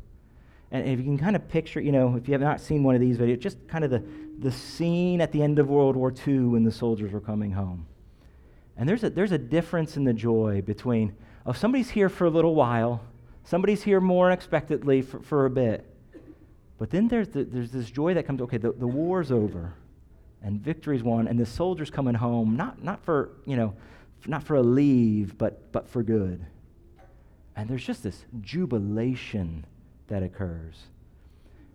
And 0.72 0.84
if 0.84 0.98
you 0.98 1.04
can 1.04 1.18
kind 1.18 1.36
of 1.36 1.48
picture, 1.48 1.80
you 1.80 1.92
know, 1.92 2.16
if 2.16 2.26
you 2.26 2.32
have 2.32 2.40
not 2.40 2.60
seen 2.60 2.82
one 2.82 2.96
of 2.96 3.00
these 3.00 3.16
videos, 3.16 3.38
just 3.38 3.58
kind 3.68 3.84
of 3.84 3.92
the, 3.92 4.02
the 4.40 4.50
scene 4.50 5.20
at 5.20 5.30
the 5.30 5.40
end 5.40 5.60
of 5.60 5.68
World 5.68 5.94
War 5.94 6.12
II 6.26 6.38
when 6.46 6.64
the 6.64 6.72
soldiers 6.72 7.12
were 7.12 7.20
coming 7.20 7.52
home. 7.52 7.86
And 8.76 8.88
there's 8.88 9.04
a, 9.04 9.10
there's 9.10 9.30
a 9.30 9.38
difference 9.38 9.96
in 9.96 10.02
the 10.02 10.12
joy 10.12 10.62
between, 10.62 11.14
oh, 11.46 11.52
somebody's 11.52 11.90
here 11.90 12.08
for 12.08 12.24
a 12.24 12.30
little 12.30 12.56
while, 12.56 13.02
somebody's 13.44 13.84
here 13.84 14.00
more 14.00 14.26
unexpectedly 14.26 15.02
for, 15.02 15.20
for 15.20 15.46
a 15.46 15.50
bit. 15.50 15.86
But 16.76 16.90
then 16.90 17.06
there's, 17.06 17.28
the, 17.28 17.44
there's 17.44 17.70
this 17.70 17.88
joy 17.88 18.14
that 18.14 18.26
comes 18.26 18.40
okay, 18.40 18.58
the, 18.58 18.72
the 18.72 18.88
war's 18.88 19.30
over 19.30 19.74
and 20.42 20.60
victory's 20.60 21.04
won, 21.04 21.28
and 21.28 21.38
the 21.38 21.46
soldiers 21.46 21.88
coming 21.88 22.14
home, 22.14 22.56
not, 22.56 22.82
not 22.82 23.04
for, 23.04 23.30
you 23.44 23.54
know, 23.56 23.74
not 24.26 24.42
for 24.42 24.56
a 24.56 24.62
leave, 24.62 25.36
but, 25.38 25.72
but 25.72 25.88
for 25.88 26.02
good. 26.02 26.44
And 27.54 27.68
there's 27.68 27.84
just 27.84 28.02
this 28.02 28.24
jubilation 28.40 29.64
that 30.08 30.22
occurs. 30.22 30.76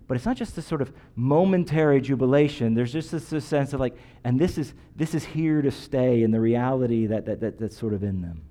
But 0.08 0.18
it's 0.18 0.26
not 0.26 0.36
just 0.36 0.56
this 0.56 0.66
sort 0.66 0.82
of 0.82 0.94
momentary 1.16 2.02
jubilation. 2.02 2.74
There's 2.74 2.92
just 2.92 3.12
this, 3.12 3.30
this 3.30 3.46
sense 3.46 3.74
of 3.74 3.80
like, 3.80 3.96
and 4.24 4.40
this 4.40 4.58
is, 4.58 4.74
this 4.96 5.16
is 5.16 5.24
here 5.24 5.62
to 5.62 5.72
stay 5.72 6.24
in 6.24 6.32
the 6.32 6.40
reality 6.40 7.08
that, 7.08 7.26
that, 7.26 7.40
that, 7.40 7.60
that's 7.60 7.78
sort 7.78 7.94
of 7.94 8.04
in 8.04 8.22
them. 8.22 8.42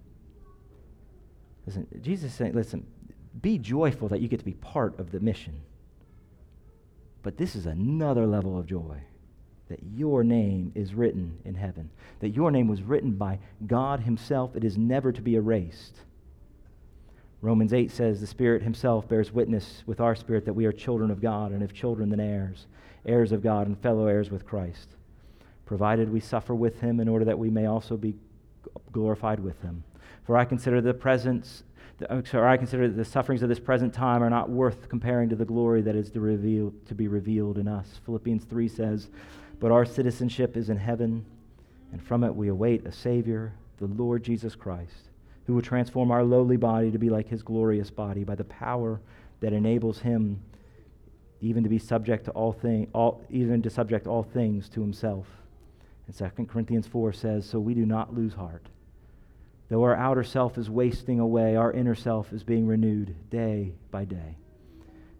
Listen, 1.67 1.87
Jesus 2.01 2.31
is 2.33 2.37
saying, 2.37 2.55
listen, 2.55 2.87
be 3.43 3.59
joyful 3.59 4.09
that 4.09 4.21
you 4.21 4.29
get 4.29 4.39
to 4.39 4.45
be 4.45 4.55
part 4.55 4.99
of 4.99 5.13
the 5.13 5.21
mission. 5.21 5.61
But 7.23 7.37
this 7.37 7.55
is 7.55 7.67
another 7.67 8.27
level 8.27 8.59
of 8.59 8.67
joy 8.67 9.03
that 9.71 9.83
your 9.95 10.23
name 10.23 10.73
is 10.75 10.95
written 10.95 11.39
in 11.45 11.55
heaven, 11.55 11.89
that 12.19 12.31
your 12.31 12.50
name 12.50 12.69
was 12.69 12.83
written 12.83 13.12
by 13.12 13.39
God 13.67 14.00
Himself. 14.00 14.55
It 14.55 14.65
is 14.65 14.77
never 14.77 15.12
to 15.12 15.23
be 15.23 15.37
erased. 15.37 15.97
Romans 17.41 17.73
8 17.73 17.91
says, 17.91 18.21
The 18.21 18.27
Spirit 18.27 18.62
Himself 18.62 19.09
bears 19.09 19.33
witness 19.33 19.83
with 19.87 20.00
our 20.00 20.15
spirit 20.15 20.45
that 20.45 20.53
we 20.53 20.67
are 20.67 20.73
children 20.73 21.11
of 21.11 21.23
God, 21.23 21.53
and 21.53 21.62
if 21.62 21.73
children, 21.73 22.11
then 22.11 22.21
heirs, 22.21 22.67
heirs 23.07 23.33
of 23.33 23.43
God, 23.43 23.67
and 23.67 23.79
fellow 23.79 24.07
heirs 24.07 24.31
with 24.31 24.45
Christ, 24.45 24.89
provided 25.65 26.12
we 26.12 26.21
suffer 26.21 26.55
with 26.55 26.81
Him 26.81 27.00
in 27.00 27.09
order 27.09 27.25
that 27.25 27.39
we 27.39 27.49
may 27.49 27.67
also 27.67 27.97
be 27.97 28.15
glorified 28.93 29.41
with 29.41 29.62
Him. 29.62 29.85
For 30.27 30.37
I 30.37 30.45
consider 30.45 30.81
the 30.81 30.93
presence 30.93 31.62
uh, 32.09 32.23
or 32.33 32.49
I 32.49 32.57
consider 32.57 32.89
that 32.89 32.97
the 32.97 33.05
sufferings 33.05 33.43
of 33.43 33.49
this 33.49 33.61
present 33.61 33.93
time 33.93 34.23
are 34.23 34.31
not 34.31 34.49
worth 34.49 34.89
comparing 34.89 35.29
to 35.29 35.37
the 35.37 35.45
glory 35.45 35.83
that 35.83 35.95
is 35.95 36.11
to, 36.12 36.21
reveal, 36.21 36.73
to 36.87 36.95
be 36.95 37.09
revealed 37.09 37.59
in 37.59 37.69
us. 37.69 38.00
Philippians 38.07 38.45
3 38.45 38.69
says, 38.69 39.09
But 39.61 39.71
our 39.71 39.85
citizenship 39.85 40.57
is 40.57 40.71
in 40.71 40.79
heaven, 40.79 41.25
and 41.93 42.02
from 42.02 42.25
it 42.25 42.35
we 42.35 42.49
await 42.49 42.87
a 42.87 42.93
Savior, 42.93 43.52
the 43.79 43.87
Lord 43.87 44.25
Jesus 44.25 44.55
Christ, 44.57 45.11
who 45.47 45.55
will 45.55 45.62
transform 45.62 46.11
our 46.11 46.25
lowly 46.25 46.57
body 46.57 46.90
to 46.90 46.99
be 46.99 47.11
like 47.11 47.29
his 47.29 47.43
glorious 47.43 47.90
body 47.90 48.25
by 48.25 48.35
the 48.35 48.45
power 48.45 49.00
that 49.40 49.52
enables 49.52 50.00
him 50.00 50.40
even 51.43 51.62
to 51.62 51.69
be 51.69 51.79
subject 51.79 52.25
to 52.25 52.31
all 52.33 52.52
things, 52.52 52.88
even 53.31 53.62
to 53.62 53.71
subject 53.71 54.07
all 54.07 54.23
things 54.23 54.69
to 54.71 54.81
himself. 54.81 55.26
And 56.07 56.17
2 56.37 56.47
Corinthians 56.47 56.87
4 56.87 57.12
says, 57.12 57.47
So 57.47 57.61
we 57.61 57.75
do 57.75 57.87
not 57.87 58.14
lose 58.14 58.35
heart. 58.35 58.67
Though 59.69 59.83
our 59.85 59.95
outer 59.95 60.25
self 60.25 60.59
is 60.59 60.69
wasting 60.69 61.21
away, 61.21 61.55
our 61.55 61.73
inner 61.73 61.95
self 61.95 62.33
is 62.33 62.43
being 62.43 62.67
renewed 62.67 63.14
day 63.31 63.75
by 63.90 64.05
day. 64.05 64.37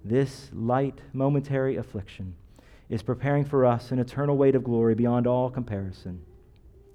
This 0.04 0.50
light, 0.52 0.99
momentary 1.12 1.76
affliction 1.76 2.35
is 2.90 3.02
preparing 3.02 3.44
for 3.44 3.64
us 3.64 3.92
an 3.92 4.00
eternal 4.00 4.37
weight 4.37 4.56
of 4.56 4.64
glory 4.64 4.94
beyond 4.94 5.26
all 5.26 5.49
comparison. 5.49 6.20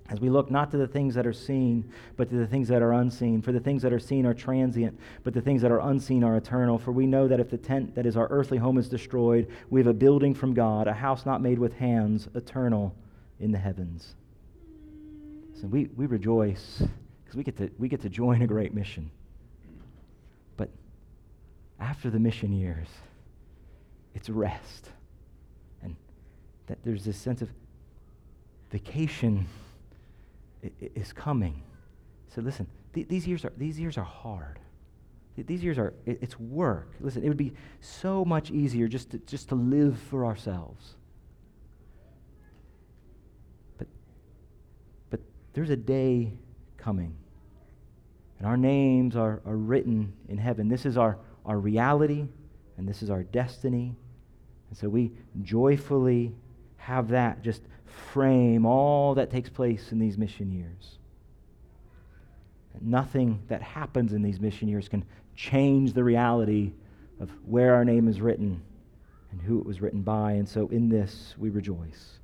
As 0.07 0.19
we 0.19 0.29
look 0.29 0.51
not 0.51 0.69
to 0.71 0.77
the 0.77 0.87
things 0.87 1.15
that 1.15 1.25
are 1.25 1.33
seen, 1.33 1.89
but 2.15 2.29
to 2.29 2.35
the 2.35 2.45
things 2.45 2.67
that 2.67 2.83
are 2.83 2.93
unseen. 2.93 3.41
For 3.41 3.51
the 3.51 3.59
things 3.59 3.81
that 3.81 3.91
are 3.91 3.99
seen 3.99 4.25
are 4.27 4.35
transient, 4.35 4.99
but 5.23 5.33
the 5.33 5.41
things 5.41 5.63
that 5.63 5.71
are 5.71 5.79
unseen 5.79 6.23
are 6.23 6.35
eternal. 6.35 6.77
For 6.77 6.91
we 6.91 7.07
know 7.07 7.27
that 7.27 7.39
if 7.39 7.49
the 7.49 7.57
tent 7.57 7.95
that 7.95 8.05
is 8.05 8.15
our 8.15 8.27
earthly 8.27 8.59
home 8.59 8.77
is 8.77 8.87
destroyed, 8.87 9.47
we 9.71 9.79
have 9.79 9.87
a 9.87 9.93
building 9.93 10.35
from 10.35 10.53
God, 10.53 10.87
a 10.87 10.93
house 10.93 11.25
not 11.25 11.41
made 11.41 11.57
with 11.57 11.73
hands, 11.73 12.27
eternal 12.35 12.93
in 13.39 13.51
the 13.51 13.57
heavens. 13.57 14.13
So 15.59 15.67
we, 15.67 15.85
we 15.95 16.05
rejoice 16.05 16.83
because 17.23 17.35
we 17.35 17.43
get 17.43 17.57
to 17.57 17.71
we 17.79 17.87
get 17.87 18.01
to 18.01 18.09
join 18.09 18.41
a 18.43 18.47
great 18.47 18.75
mission. 18.75 19.09
But 20.57 20.69
after 21.79 22.11
the 22.11 22.19
mission 22.19 22.53
years, 22.53 22.89
it's 24.13 24.29
rest. 24.29 24.91
That 26.67 26.79
there's 26.83 27.03
this 27.03 27.17
sense 27.17 27.41
of 27.41 27.49
vacation 28.71 29.47
is 30.79 31.13
coming. 31.13 31.61
So 32.33 32.41
listen, 32.41 32.67
th- 32.93 33.07
these 33.07 33.27
years 33.27 33.45
are 33.45 33.53
these 33.57 33.79
years 33.79 33.97
are 33.97 34.03
hard. 34.03 34.59
These 35.37 35.63
years 35.63 35.77
are 35.77 35.93
it, 36.05 36.19
it's 36.21 36.39
work. 36.39 36.93
Listen, 36.99 37.23
it 37.23 37.27
would 37.27 37.37
be 37.37 37.53
so 37.81 38.25
much 38.25 38.51
easier 38.51 38.87
just 38.87 39.11
to, 39.11 39.17
just 39.19 39.49
to 39.49 39.55
live 39.55 39.99
for 40.09 40.25
ourselves. 40.25 40.95
But 43.77 43.87
but 45.09 45.19
there's 45.53 45.69
a 45.69 45.77
day 45.77 46.33
coming. 46.77 47.15
And 48.39 48.47
our 48.47 48.57
names 48.57 49.15
are, 49.15 49.41
are 49.45 49.55
written 49.55 50.13
in 50.27 50.37
heaven. 50.37 50.67
This 50.67 50.85
is 50.85 50.97
our, 50.97 51.17
our 51.45 51.57
reality, 51.57 52.27
and 52.77 52.87
this 52.87 53.01
is 53.01 53.09
our 53.09 53.23
destiny. 53.23 53.95
And 54.69 54.77
so 54.77 54.89
we 54.89 55.11
joyfully 55.41 56.35
have 56.85 57.07
that 57.07 57.41
just 57.41 57.63
frame 58.13 58.63
all 58.63 59.15
that 59.15 59.31
takes 59.31 59.49
place 59.49 59.91
in 59.91 59.97
these 59.97 60.19
mission 60.19 60.51
years. 60.51 60.99
Nothing 62.79 63.41
that 63.47 63.63
happens 63.63 64.13
in 64.13 64.21
these 64.21 64.39
mission 64.39 64.67
years 64.67 64.87
can 64.87 65.03
change 65.35 65.93
the 65.93 66.03
reality 66.03 66.73
of 67.19 67.31
where 67.43 67.73
our 67.73 67.83
name 67.83 68.07
is 68.07 68.21
written 68.21 68.61
and 69.31 69.41
who 69.41 69.59
it 69.59 69.65
was 69.65 69.81
written 69.81 70.03
by. 70.03 70.33
And 70.33 70.47
so 70.47 70.67
in 70.67 70.87
this 70.87 71.33
we 71.39 71.49
rejoice. 71.49 72.19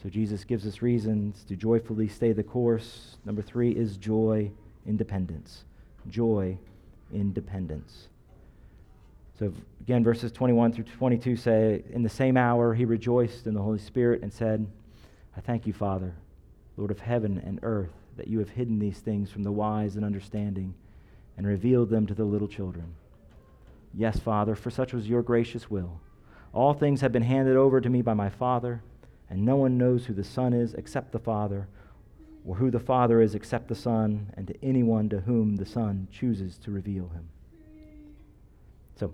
So 0.00 0.08
Jesus 0.08 0.44
gives 0.44 0.64
us 0.64 0.80
reasons 0.80 1.42
to 1.48 1.56
joyfully 1.56 2.06
stay 2.06 2.32
the 2.32 2.44
course. 2.44 3.16
Number 3.24 3.42
three 3.42 3.72
is 3.72 3.96
joy 3.96 4.52
independence. 4.86 5.64
Joy 6.08 6.58
independence. 7.12 8.06
So 9.38 9.52
again, 9.80 10.02
verses 10.02 10.32
21 10.32 10.72
through 10.72 10.84
22 10.84 11.36
say, 11.36 11.84
In 11.90 12.02
the 12.02 12.08
same 12.08 12.36
hour 12.36 12.74
he 12.74 12.84
rejoiced 12.84 13.46
in 13.46 13.54
the 13.54 13.62
Holy 13.62 13.78
Spirit 13.78 14.22
and 14.22 14.32
said, 14.32 14.66
I 15.36 15.40
thank 15.40 15.66
you, 15.66 15.72
Father, 15.72 16.14
Lord 16.76 16.90
of 16.90 16.98
heaven 16.98 17.40
and 17.44 17.60
earth, 17.62 17.92
that 18.16 18.28
you 18.28 18.40
have 18.40 18.50
hidden 18.50 18.78
these 18.78 18.98
things 18.98 19.30
from 19.30 19.44
the 19.44 19.52
wise 19.52 19.96
and 19.96 20.04
understanding 20.04 20.74
and 21.36 21.46
revealed 21.46 21.90
them 21.90 22.06
to 22.06 22.14
the 22.14 22.24
little 22.24 22.48
children. 22.48 22.94
Yes, 23.94 24.18
Father, 24.18 24.56
for 24.56 24.70
such 24.70 24.92
was 24.92 25.08
your 25.08 25.22
gracious 25.22 25.70
will. 25.70 26.00
All 26.52 26.74
things 26.74 27.00
have 27.00 27.12
been 27.12 27.22
handed 27.22 27.56
over 27.56 27.80
to 27.80 27.88
me 27.88 28.02
by 28.02 28.14
my 28.14 28.30
Father 28.30 28.82
and 29.30 29.44
no 29.44 29.56
one 29.56 29.78
knows 29.78 30.06
who 30.06 30.14
the 30.14 30.24
Son 30.24 30.52
is 30.52 30.74
except 30.74 31.12
the 31.12 31.18
Father, 31.18 31.68
or 32.46 32.56
who 32.56 32.70
the 32.70 32.80
Father 32.80 33.20
is 33.20 33.34
except 33.34 33.68
the 33.68 33.74
Son, 33.74 34.32
and 34.34 34.46
to 34.46 34.64
anyone 34.64 35.08
to 35.10 35.20
whom 35.20 35.56
the 35.56 35.66
Son 35.66 36.08
chooses 36.10 36.56
to 36.58 36.70
reveal 36.70 37.08
him. 37.08 37.28
So, 38.96 39.12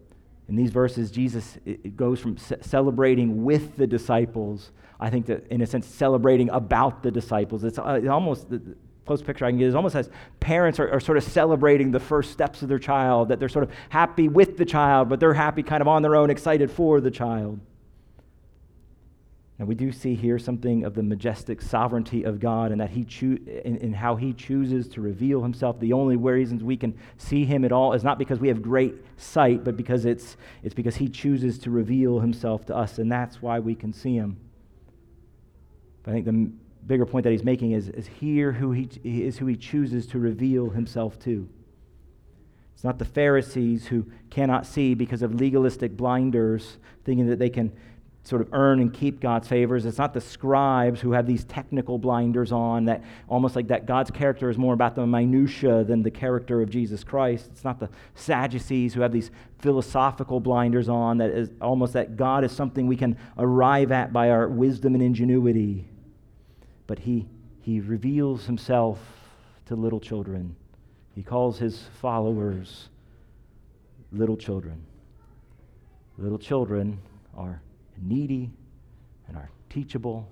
in 0.49 0.57
these 0.57 0.71
verses, 0.71 1.11
Jesus 1.11 1.59
goes 1.97 2.21
from 2.21 2.37
celebrating 2.37 3.45
with 3.45 3.77
the 3.77 3.87
disciples, 3.87 4.73
I 5.01 5.09
think 5.11 5.27
that 5.27 5.47
in 5.49 5.63
a 5.63 5.67
sense, 5.67 5.87
celebrating 5.87 6.51
about 6.51 7.03
the 7.03 7.11
disciples. 7.11 7.65
It's 7.65 7.79
uh, 7.79 8.01
almost 8.11 8.51
the 8.51 8.61
close 9.07 9.23
picture 9.23 9.45
I 9.45 9.51
can 9.51 9.59
get 9.59 9.69
is 9.69 9.75
almost 9.75 9.97
as 9.97 10.11
parents 10.41 10.79
are, 10.79 10.91
are 10.91 11.01
sort 11.01 11.19
of 11.19 11.25
celebrating 11.25 11.91
the 11.91 12.01
first 12.01 12.33
steps 12.33 12.63
of 12.63 12.69
their 12.69 12.79
child, 12.79 13.29
that 13.29 13.41
they're 13.41 13.49
sort 13.49 13.65
of 13.65 13.71
happy 13.89 14.29
with 14.29 14.57
the 14.57 14.65
child, 14.65 15.09
but 15.09 15.21
they're 15.21 15.35
happy 15.35 15.63
kind 15.63 15.81
of 15.81 15.89
on 15.89 16.03
their 16.03 16.17
own, 16.17 16.31
excited 16.31 16.71
for 16.71 17.01
the 17.01 17.11
child. 17.11 17.59
And 19.59 19.69
we 19.69 19.77
do 19.77 19.93
see 19.93 20.17
here 20.17 20.37
something 20.39 20.85
of 20.85 20.95
the 20.95 21.03
majestic 21.03 21.63
sovereignty 21.63 22.25
of 22.25 22.41
God 22.41 22.73
and 22.73 22.81
that 22.81 22.91
he 22.91 23.05
choo- 23.05 23.39
in, 23.65 23.77
in 23.77 23.93
how 23.93 24.17
he 24.17 24.33
chooses 24.33 24.89
to 24.89 25.01
reveal 25.01 25.43
himself. 25.43 25.79
The 25.79 25.93
only 25.93 26.17
reasons 26.17 26.65
we 26.65 26.77
can 26.77 26.99
see 27.19 27.45
him 27.45 27.65
at 27.65 27.71
all 27.71 27.93
is 27.93 28.03
not 28.03 28.19
because 28.19 28.41
we 28.41 28.49
have 28.49 28.61
great 28.61 28.95
sight, 29.17 29.63
but 29.63 29.77
because 29.77 30.07
it's, 30.07 30.37
it's 30.65 30.75
because 30.75 30.97
he 30.97 31.09
chooses 31.09 31.57
to 31.61 31.71
reveal 31.71 32.19
himself 32.19 32.67
to 32.67 32.77
us, 32.77 32.99
and 32.99 33.11
that's 33.11 33.41
why 33.41 33.61
we 33.61 33.77
can 33.77 33.93
see 33.93 34.17
him. 34.17 34.37
But 36.03 36.11
I 36.11 36.15
think 36.15 36.27
the 36.27 36.53
bigger 36.87 37.07
point 37.07 37.23
that 37.23 37.31
he's 37.31 37.45
making 37.45 37.73
is, 37.73 37.89
is 37.91 38.09
here 38.09 38.51
who 38.51 38.73
he, 38.73 38.89
is 39.05 39.39
who 39.39 39.47
he 39.47 39.57
chooses 39.57 40.05
to 40.09 40.19
reveal 40.19 40.71
himself 40.71 41.17
to. 41.21 41.49
It's 42.75 42.83
not 42.83 42.99
the 42.99 43.05
Pharisees 43.05 43.87
who 43.87 44.05
cannot 44.31 44.67
see 44.67 44.95
because 44.95 45.23
of 45.23 45.33
legalistic 45.33 45.97
blinders, 45.97 46.79
thinking 47.05 47.29
that 47.29 47.39
they 47.39 47.51
can 47.51 47.73
sort 48.25 48.41
of 48.41 48.49
earn 48.53 48.81
and 48.81 48.93
keep 48.93 49.21
God's 49.21 49.47
favors. 49.47 49.85
It's 49.85 49.99
not 49.99 50.15
the 50.15 50.21
scribes 50.21 51.01
who 51.01 51.13
have 51.13 51.27
these 51.27 51.45
technical 51.45 51.99
blinders 51.99 52.53
on 52.53 52.87
that 52.87 53.05
almost 53.29 53.55
like 53.55 53.69
that 53.69 53.85
God's 53.85 54.11
character 54.11 54.49
is 54.49 54.57
more 54.57 54.73
about 54.73 54.95
the 54.95 55.07
minutia 55.07 55.85
than 55.85 56.03
the 56.03 56.11
character 56.11 56.63
of 56.63 56.71
Jesus 56.71 57.05
Christ. 57.05 57.49
It's 57.53 57.65
not 57.65 57.79
the 57.79 57.91
Sadducees 58.15 58.95
who 58.95 59.03
have 59.03 59.13
these 59.13 59.31
philosophical 59.59 60.41
blinders 60.41 60.89
on 60.89 61.19
that 61.19 61.31
is 61.31 61.51
almost 61.61 61.93
that 61.93 62.17
God 62.17 62.45
is 62.45 62.53
something 62.53 62.87
we 62.87 62.97
can 62.97 63.17
arrive 63.37 63.93
at 63.93 64.13
by 64.13 64.31
our 64.31 64.49
wisdom 64.49 64.95
and 64.95 65.03
ingenuity. 65.03 65.87
But 66.87 67.01
he 67.01 67.27
he 67.61 67.81
reveals 67.81 68.45
himself 68.45 68.99
to 69.67 69.75
little 69.75 70.01
children. 70.01 70.55
He 71.15 71.23
calls 71.23 71.59
his 71.59 71.85
followers 72.01 72.89
little 74.13 74.37
children. 74.37 74.85
Little 76.19 76.39
children 76.39 76.99
are 77.35 77.63
needy 78.03 78.51
and 79.29 79.37
are 79.37 79.51
teachable, 79.71 80.29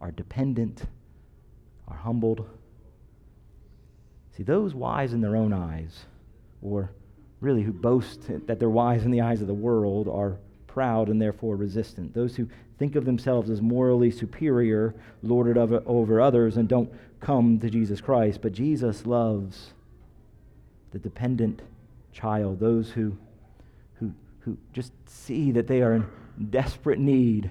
are 0.00 0.10
dependent, 0.10 0.84
are 1.88 1.96
humbled. 1.96 2.48
See, 4.36 4.42
those 4.42 4.74
wise 4.74 5.12
in 5.12 5.20
their 5.20 5.36
own 5.36 5.52
eyes, 5.52 6.06
or 6.62 6.90
really 7.40 7.62
who 7.62 7.72
boast 7.72 8.20
that 8.46 8.58
they're 8.58 8.70
wise 8.70 9.04
in 9.04 9.10
the 9.10 9.20
eyes 9.20 9.40
of 9.40 9.46
the 9.46 9.54
world, 9.54 10.08
are 10.08 10.38
proud 10.66 11.08
and 11.08 11.20
therefore 11.20 11.56
resistant. 11.56 12.14
Those 12.14 12.34
who 12.34 12.48
think 12.78 12.96
of 12.96 13.04
themselves 13.04 13.50
as 13.50 13.60
morally 13.60 14.10
superior, 14.10 14.94
lorded 15.22 15.58
over, 15.58 16.20
others, 16.20 16.56
and 16.56 16.68
don't 16.68 16.90
come 17.20 17.60
to 17.60 17.68
Jesus 17.68 18.00
Christ. 18.00 18.40
But 18.40 18.52
Jesus 18.52 19.06
loves 19.06 19.74
the 20.92 20.98
dependent 20.98 21.62
child, 22.12 22.58
those 22.58 22.90
who, 22.90 23.16
who, 23.94 24.12
who 24.40 24.56
just 24.72 24.92
see 25.06 25.52
that 25.52 25.66
they 25.66 25.82
are 25.82 25.92
in 25.94 26.06
desperate 26.50 26.98
need. 26.98 27.50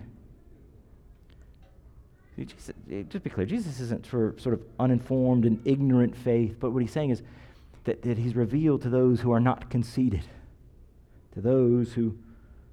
Jesus, 2.38 2.72
eh, 2.92 3.04
just 3.10 3.24
be 3.24 3.30
clear, 3.30 3.46
Jesus 3.46 3.80
isn't 3.80 4.06
for 4.06 4.36
sort 4.38 4.54
of 4.54 4.62
uninformed 4.80 5.46
and 5.46 5.62
ignorant 5.66 6.16
faith, 6.16 6.56
but 6.60 6.72
what 6.72 6.82
he's 6.82 6.92
saying 6.92 7.12
is 7.12 7.22
that, 7.84 8.02
that 8.04 8.18
he's 8.18 8.36
revealed 8.36 8.82
to 8.84 8.90
those 8.90 9.22
who 9.22 9.32
are 9.32 9.40
not 9.40 9.70
conceited, 9.70 10.24
to 11.34 11.42
those 11.42 11.94
who, 11.94 12.18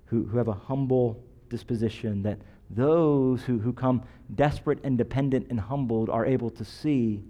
who, 0.07 0.25
who 0.25 0.39
have 0.39 0.49
a 0.49 0.55
humble 0.55 1.23
disposition, 1.49 2.23
that 2.23 2.39
those 2.71 3.43
who, 3.43 3.59
who 3.59 3.73
come 3.73 4.03
desperate 4.35 4.79
and 4.85 4.99
dependent 4.99 5.47
and 5.51 5.59
humbled 5.59 6.11
are 6.11 6.27
able 6.27 6.51
to 6.51 6.65
see 6.65 7.23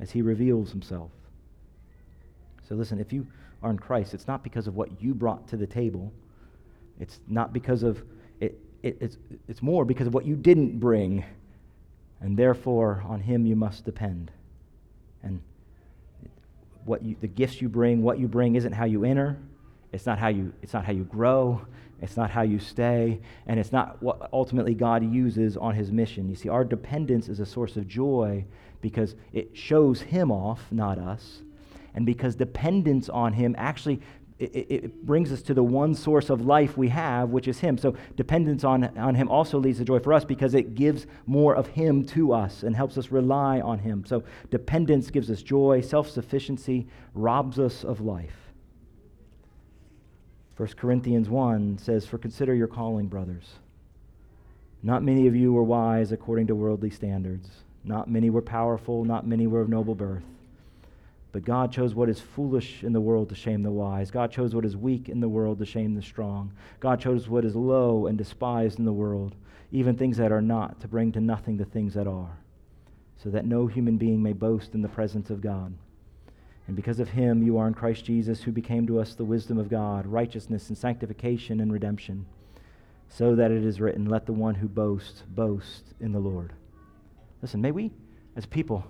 as 0.00 0.10
he 0.10 0.22
reveals 0.22 0.70
himself. 0.70 1.10
So 2.68 2.74
listen, 2.74 2.98
if 2.98 3.12
you 3.12 3.26
are 3.62 3.70
in 3.70 3.78
Christ, 3.78 4.14
it's 4.14 4.26
not 4.26 4.42
because 4.42 4.66
of 4.66 4.74
what 4.74 5.02
you 5.02 5.14
brought 5.14 5.48
to 5.48 5.56
the 5.56 5.66
table. 5.66 6.12
It's 7.00 7.20
not 7.28 7.52
because 7.52 7.82
of 7.82 8.02
it, 8.40 8.58
it, 8.82 8.98
it's, 9.00 9.18
it's 9.48 9.62
more 9.62 9.84
because 9.84 10.06
of 10.06 10.14
what 10.14 10.24
you 10.24 10.36
didn't 10.36 10.78
bring. 10.78 11.24
And 12.20 12.36
therefore, 12.36 13.02
on 13.06 13.20
him 13.20 13.46
you 13.46 13.56
must 13.56 13.84
depend. 13.84 14.30
And 15.22 15.40
what 16.84 17.02
you, 17.02 17.16
the 17.20 17.26
gifts 17.28 17.60
you 17.60 17.68
bring, 17.68 18.02
what 18.02 18.18
you 18.18 18.28
bring 18.28 18.54
isn't 18.54 18.72
how 18.72 18.84
you 18.84 19.04
enter. 19.04 19.38
It's 19.92 20.06
not 20.06 20.18
how 20.18 20.28
you, 20.28 20.52
it's 20.62 20.72
not 20.72 20.84
how 20.84 20.92
you 20.92 21.04
grow. 21.04 21.62
It's 22.00 22.16
not 22.16 22.30
how 22.30 22.42
you 22.42 22.58
stay. 22.58 23.20
And 23.46 23.60
it's 23.60 23.72
not 23.72 24.02
what 24.02 24.28
ultimately 24.32 24.74
God 24.74 25.04
uses 25.04 25.56
on 25.56 25.74
his 25.74 25.92
mission. 25.92 26.28
You 26.28 26.34
see, 26.34 26.48
our 26.48 26.64
dependence 26.64 27.28
is 27.28 27.40
a 27.40 27.46
source 27.46 27.76
of 27.76 27.86
joy 27.86 28.44
because 28.80 29.14
it 29.32 29.56
shows 29.56 30.00
him 30.00 30.32
off, 30.32 30.60
not 30.70 30.98
us 30.98 31.42
and 31.94 32.06
because 32.06 32.34
dependence 32.34 33.08
on 33.08 33.32
Him 33.32 33.54
actually 33.58 34.00
it, 34.42 34.66
it, 34.84 35.06
brings 35.06 35.30
us 35.32 35.42
to 35.42 35.54
the 35.54 35.62
one 35.62 35.94
source 35.94 36.30
of 36.30 36.44
life 36.44 36.76
we 36.76 36.88
have, 36.88 37.30
which 37.30 37.48
is 37.48 37.60
Him. 37.60 37.78
So 37.78 37.94
dependence 38.16 38.64
on, 38.64 38.96
on 38.98 39.14
Him 39.14 39.28
also 39.28 39.58
leads 39.58 39.78
to 39.78 39.84
joy 39.84 39.98
for 40.00 40.12
us 40.12 40.24
because 40.24 40.54
it 40.54 40.74
gives 40.74 41.06
more 41.26 41.54
of 41.54 41.68
Him 41.68 42.04
to 42.06 42.32
us 42.32 42.62
and 42.62 42.74
helps 42.74 42.98
us 42.98 43.10
rely 43.10 43.60
on 43.60 43.78
Him. 43.78 44.04
So 44.06 44.24
dependence 44.50 45.10
gives 45.10 45.30
us 45.30 45.42
joy, 45.42 45.80
self 45.80 46.10
sufficiency 46.10 46.86
robs 47.14 47.58
us 47.58 47.84
of 47.84 48.00
life. 48.00 48.36
1 50.56 50.68
Corinthians 50.76 51.28
1 51.28 51.78
says, 51.78 52.06
For 52.06 52.18
consider 52.18 52.54
your 52.54 52.68
calling, 52.68 53.06
brothers. 53.06 53.54
Not 54.82 55.02
many 55.02 55.26
of 55.26 55.36
you 55.36 55.52
were 55.52 55.62
wise 55.62 56.12
according 56.12 56.48
to 56.48 56.54
worldly 56.54 56.90
standards. 56.90 57.48
Not 57.84 58.10
many 58.10 58.30
were 58.30 58.42
powerful. 58.42 59.04
Not 59.04 59.26
many 59.26 59.46
were 59.46 59.60
of 59.60 59.68
noble 59.68 59.94
birth. 59.94 60.24
But 61.32 61.44
God 61.46 61.72
chose 61.72 61.94
what 61.94 62.10
is 62.10 62.20
foolish 62.20 62.84
in 62.84 62.92
the 62.92 63.00
world 63.00 63.30
to 63.30 63.34
shame 63.34 63.62
the 63.62 63.70
wise. 63.70 64.10
God 64.10 64.30
chose 64.30 64.54
what 64.54 64.66
is 64.66 64.76
weak 64.76 65.08
in 65.08 65.20
the 65.20 65.28
world 65.28 65.58
to 65.58 65.66
shame 65.66 65.94
the 65.94 66.02
strong. 66.02 66.52
God 66.78 67.00
chose 67.00 67.28
what 67.28 67.46
is 67.46 67.56
low 67.56 68.06
and 68.06 68.18
despised 68.18 68.78
in 68.78 68.84
the 68.84 68.92
world, 68.92 69.34
even 69.70 69.96
things 69.96 70.18
that 70.18 70.30
are 70.30 70.42
not, 70.42 70.80
to 70.82 70.88
bring 70.88 71.10
to 71.12 71.20
nothing 71.20 71.56
the 71.56 71.64
things 71.64 71.94
that 71.94 72.06
are, 72.06 72.36
so 73.16 73.30
that 73.30 73.46
no 73.46 73.66
human 73.66 73.96
being 73.96 74.22
may 74.22 74.34
boast 74.34 74.74
in 74.74 74.82
the 74.82 74.88
presence 74.88 75.30
of 75.30 75.40
God. 75.40 75.72
And 76.66 76.76
because 76.76 77.00
of 77.00 77.08
him, 77.08 77.42
you 77.42 77.56
are 77.56 77.66
in 77.66 77.74
Christ 77.74 78.04
Jesus, 78.04 78.42
who 78.42 78.52
became 78.52 78.86
to 78.86 79.00
us 79.00 79.14
the 79.14 79.24
wisdom 79.24 79.58
of 79.58 79.70
God, 79.70 80.06
righteousness 80.06 80.68
and 80.68 80.76
sanctification 80.76 81.60
and 81.60 81.72
redemption, 81.72 82.26
so 83.08 83.34
that 83.34 83.50
it 83.50 83.64
is 83.64 83.80
written, 83.80 84.04
Let 84.04 84.26
the 84.26 84.32
one 84.32 84.54
who 84.54 84.68
boasts 84.68 85.22
boast 85.28 85.94
in 85.98 86.12
the 86.12 86.20
Lord. 86.20 86.52
Listen, 87.40 87.62
may 87.62 87.72
we, 87.72 87.90
as 88.36 88.46
people, 88.46 88.84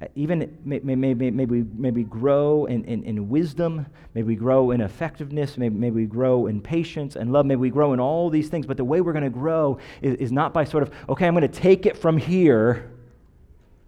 Uh, 0.00 0.06
even 0.14 0.56
maybe, 0.64 0.94
maybe, 0.94 1.30
maybe, 1.30 1.64
maybe 1.74 2.04
grow 2.04 2.66
in, 2.66 2.84
in, 2.84 3.02
in 3.02 3.28
wisdom, 3.28 3.84
maybe 4.14 4.28
we 4.28 4.36
grow 4.36 4.70
in 4.70 4.80
effectiveness, 4.80 5.58
maybe, 5.58 5.74
maybe 5.74 5.96
we 5.96 6.06
grow 6.06 6.46
in 6.46 6.60
patience 6.60 7.16
and 7.16 7.32
love, 7.32 7.44
maybe 7.44 7.60
we 7.60 7.70
grow 7.70 7.92
in 7.92 7.98
all 7.98 8.30
these 8.30 8.48
things. 8.48 8.64
But 8.64 8.76
the 8.76 8.84
way 8.84 9.00
we're 9.00 9.12
going 9.12 9.24
to 9.24 9.30
grow 9.30 9.78
is, 10.00 10.14
is 10.16 10.32
not 10.32 10.54
by 10.54 10.62
sort 10.62 10.84
of, 10.84 10.92
okay, 11.08 11.26
I'm 11.26 11.34
going 11.34 11.42
to 11.42 11.48
take 11.48 11.84
it 11.84 11.96
from 11.96 12.16
here, 12.16 12.92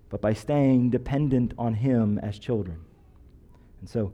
but 0.09 0.21
by 0.21 0.33
staying 0.33 0.91
dependent 0.91 1.55
on 1.57 1.75
Him 1.75 2.19
as 2.19 2.41
children. 2.41 2.81
And 3.81 3.89
so, 3.89 4.13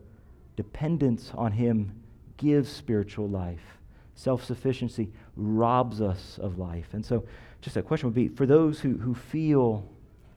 dependence 0.55 1.33
on 1.35 1.53
Him 1.53 1.95
gives 2.37 2.69
spiritual 2.69 3.29
life. 3.29 3.79
Self 4.15 4.45
sufficiency 4.45 5.11
robs 5.35 6.03
us 6.03 6.39
of 6.43 6.59
life. 6.59 6.89
And 6.93 7.05
so, 7.05 7.25
just 7.63 7.79
a 7.79 7.83
question 7.83 8.09
would 8.09 8.15
be 8.15 8.29
for 8.29 8.45
those 8.45 8.81
who, 8.81 8.99
who 8.99 9.15
feel 9.15 9.89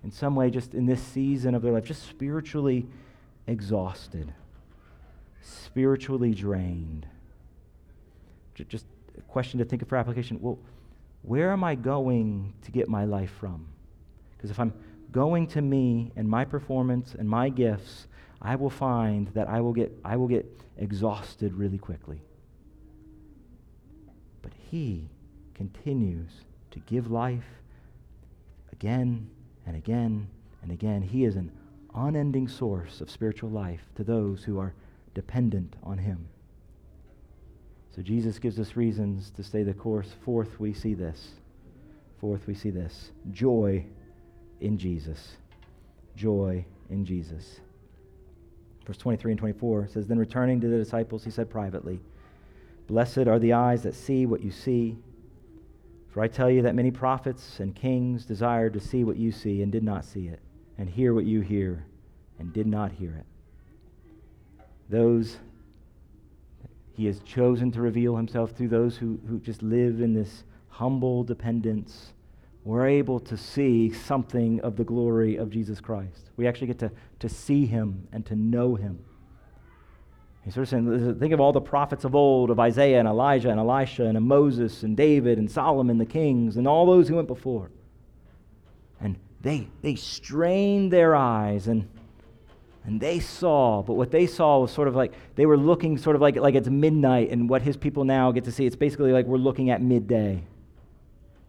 in 0.03 0.12
some 0.12 0.35
way, 0.35 0.49
just 0.49 0.73
in 0.73 0.85
this 0.85 1.01
season 1.01 1.55
of 1.55 1.62
their 1.62 1.73
life, 1.73 1.85
just 1.85 2.07
spiritually 2.07 2.88
exhausted, 3.47 4.33
spiritually 5.41 6.33
drained. 6.33 7.05
Just 8.55 8.85
a 9.17 9.21
question 9.21 9.59
to 9.59 9.65
think 9.65 9.81
of 9.81 9.88
for 9.88 9.95
application. 9.95 10.39
Well, 10.41 10.59
where 11.21 11.51
am 11.51 11.63
I 11.63 11.75
going 11.75 12.53
to 12.63 12.71
get 12.71 12.89
my 12.89 13.05
life 13.05 13.31
from? 13.39 13.67
Because 14.35 14.51
if 14.51 14.59
I'm 14.59 14.73
going 15.12 15.47
to 15.47 15.62
me 15.62 16.12
and 16.15 16.27
my 16.27 16.45
performance 16.45 17.15
and 17.17 17.27
my 17.27 17.49
gifts, 17.49 18.07
I 18.41 18.55
will 18.55 18.69
find 18.69 19.27
that 19.29 19.47
I 19.47 19.62
will 19.62 19.73
get, 19.73 19.91
I 20.03 20.15
will 20.15 20.27
get 20.27 20.45
exhausted 20.77 21.53
really 21.53 21.77
quickly. 21.77 22.21
But 24.41 24.51
He 24.69 25.09
continues 25.53 26.29
to 26.71 26.79
give 26.79 27.12
life 27.12 27.47
again 28.71 29.29
and 29.65 29.75
again 29.75 30.27
and 30.61 30.71
again. 30.71 31.01
He 31.01 31.25
is 31.25 31.35
an 31.35 31.51
unending 31.95 32.47
source 32.47 33.01
of 33.01 33.09
spiritual 33.09 33.49
life 33.49 33.81
to 33.95 34.03
those 34.03 34.43
who 34.43 34.59
are 34.59 34.73
dependent 35.13 35.75
on 35.83 35.97
Him. 35.97 36.27
So 37.95 38.01
Jesus 38.01 38.39
gives 38.39 38.59
us 38.59 38.75
reasons 38.75 39.31
to 39.31 39.43
stay 39.43 39.63
the 39.63 39.73
course. 39.73 40.13
Fourth, 40.23 40.59
we 40.59 40.73
see 40.73 40.93
this. 40.93 41.31
Fourth, 42.19 42.47
we 42.47 42.53
see 42.53 42.69
this 42.69 43.11
joy 43.31 43.85
in 44.61 44.77
Jesus. 44.77 45.37
Joy 46.15 46.65
in 46.89 47.05
Jesus. 47.05 47.59
Verse 48.85 48.97
23 48.97 49.33
and 49.33 49.39
24 49.39 49.87
says, 49.87 50.07
Then 50.07 50.19
returning 50.19 50.59
to 50.61 50.67
the 50.67 50.77
disciples, 50.77 51.23
he 51.23 51.31
said 51.31 51.49
privately, 51.49 51.99
Blessed 52.87 53.27
are 53.27 53.37
the 53.39 53.53
eyes 53.53 53.83
that 53.83 53.93
see 53.93 54.25
what 54.25 54.41
you 54.41 54.51
see. 54.51 54.97
For 56.09 56.21
I 56.21 56.27
tell 56.27 56.49
you 56.49 56.61
that 56.63 56.75
many 56.75 56.91
prophets 56.91 57.59
and 57.59 57.75
kings 57.75 58.25
desired 58.25 58.73
to 58.73 58.79
see 58.79 59.03
what 59.03 59.17
you 59.17 59.31
see 59.31 59.61
and 59.61 59.71
did 59.71 59.83
not 59.83 60.05
see 60.05 60.27
it, 60.27 60.39
and 60.77 60.89
hear 60.89 61.13
what 61.13 61.25
you 61.25 61.41
hear 61.41 61.85
and 62.39 62.51
did 62.51 62.67
not 62.67 62.91
hear 62.91 63.15
it. 63.15 63.25
Those 64.89 65.37
he 66.99 67.05
has 67.05 67.21
chosen 67.21 67.71
to 67.71 67.81
reveal 67.81 68.17
himself 68.17 68.51
through 68.51 68.67
those 68.67 68.97
who, 68.97 69.21
who 69.29 69.39
just 69.39 69.63
live 69.63 70.01
in 70.01 70.13
this 70.13 70.43
humble 70.67 71.23
dependence. 71.23 72.11
We're 72.65 72.87
able 72.87 73.21
to 73.21 73.37
see 73.37 73.93
something 73.93 74.59
of 74.59 74.75
the 74.75 74.83
glory 74.83 75.37
of 75.37 75.49
Jesus 75.49 75.79
Christ. 75.79 76.31
We 76.35 76.45
actually 76.45 76.67
get 76.67 76.79
to, 76.79 76.91
to 77.19 77.29
see 77.29 77.65
him 77.65 78.05
and 78.11 78.25
to 78.25 78.35
know 78.35 78.75
him. 78.75 78.99
He's 80.49 80.55
sort 80.55 80.63
of 80.63 80.69
saying, 80.69 81.19
think 81.19 81.31
of 81.31 81.39
all 81.39 81.53
the 81.53 81.62
prophets 81.62 82.05
of 82.05 82.15
old, 82.15 82.49
of 82.49 82.59
Isaiah 82.59 82.97
and 82.97 83.07
Elijah 83.07 83.51
and 83.51 83.59
Elisha 83.59 84.05
and 84.05 84.19
Moses 84.19 84.81
and 84.81 84.97
David 84.97 85.38
and 85.38 85.51
Solomon, 85.51 85.99
the 85.99 86.07
kings, 86.07 86.57
and 86.57 86.67
all 86.67 86.88
those 86.88 87.07
who 87.07 87.17
went 87.17 87.27
before. 87.27 87.69
And 88.99 89.17
they, 89.41 89.67
they 89.83 89.93
strained 89.93 90.91
their 90.91 91.15
eyes 91.15 91.67
and, 91.67 91.88
and 92.83 92.99
they 92.99 93.19
saw, 93.19 93.83
but 93.83 93.93
what 93.93 94.09
they 94.09 94.25
saw 94.25 94.57
was 94.62 94.71
sort 94.71 94.88
of 94.88 94.95
like 94.95 95.13
they 95.35 95.45
were 95.45 95.55
looking 95.55 95.99
sort 95.99 96.15
of 96.15 96.21
like, 96.23 96.35
like 96.35 96.55
it's 96.55 96.67
midnight, 96.67 97.29
and 97.29 97.47
what 97.47 97.62
his 97.62 97.77
people 97.77 98.03
now 98.03 98.31
get 98.31 98.45
to 98.45 98.51
see, 98.51 98.65
it's 98.65 98.75
basically 98.75 99.12
like 99.12 99.27
we're 99.27 99.38
looking 99.38 99.69
at 99.69 99.83
midday. 99.83 100.41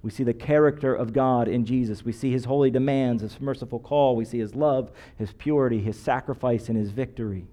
We 0.02 0.10
see 0.10 0.24
the 0.24 0.34
character 0.34 0.94
of 0.94 1.14
God 1.14 1.48
in 1.48 1.64
Jesus. 1.64 2.04
We 2.04 2.12
see 2.12 2.30
his 2.30 2.44
holy 2.44 2.70
demands, 2.70 3.22
his 3.22 3.40
merciful 3.40 3.78
call. 3.78 4.14
We 4.14 4.26
see 4.26 4.40
his 4.40 4.54
love, 4.54 4.90
his 5.16 5.32
purity, 5.32 5.80
his 5.80 5.98
sacrifice, 5.98 6.68
and 6.68 6.76
his 6.76 6.90
victory. 6.90 7.46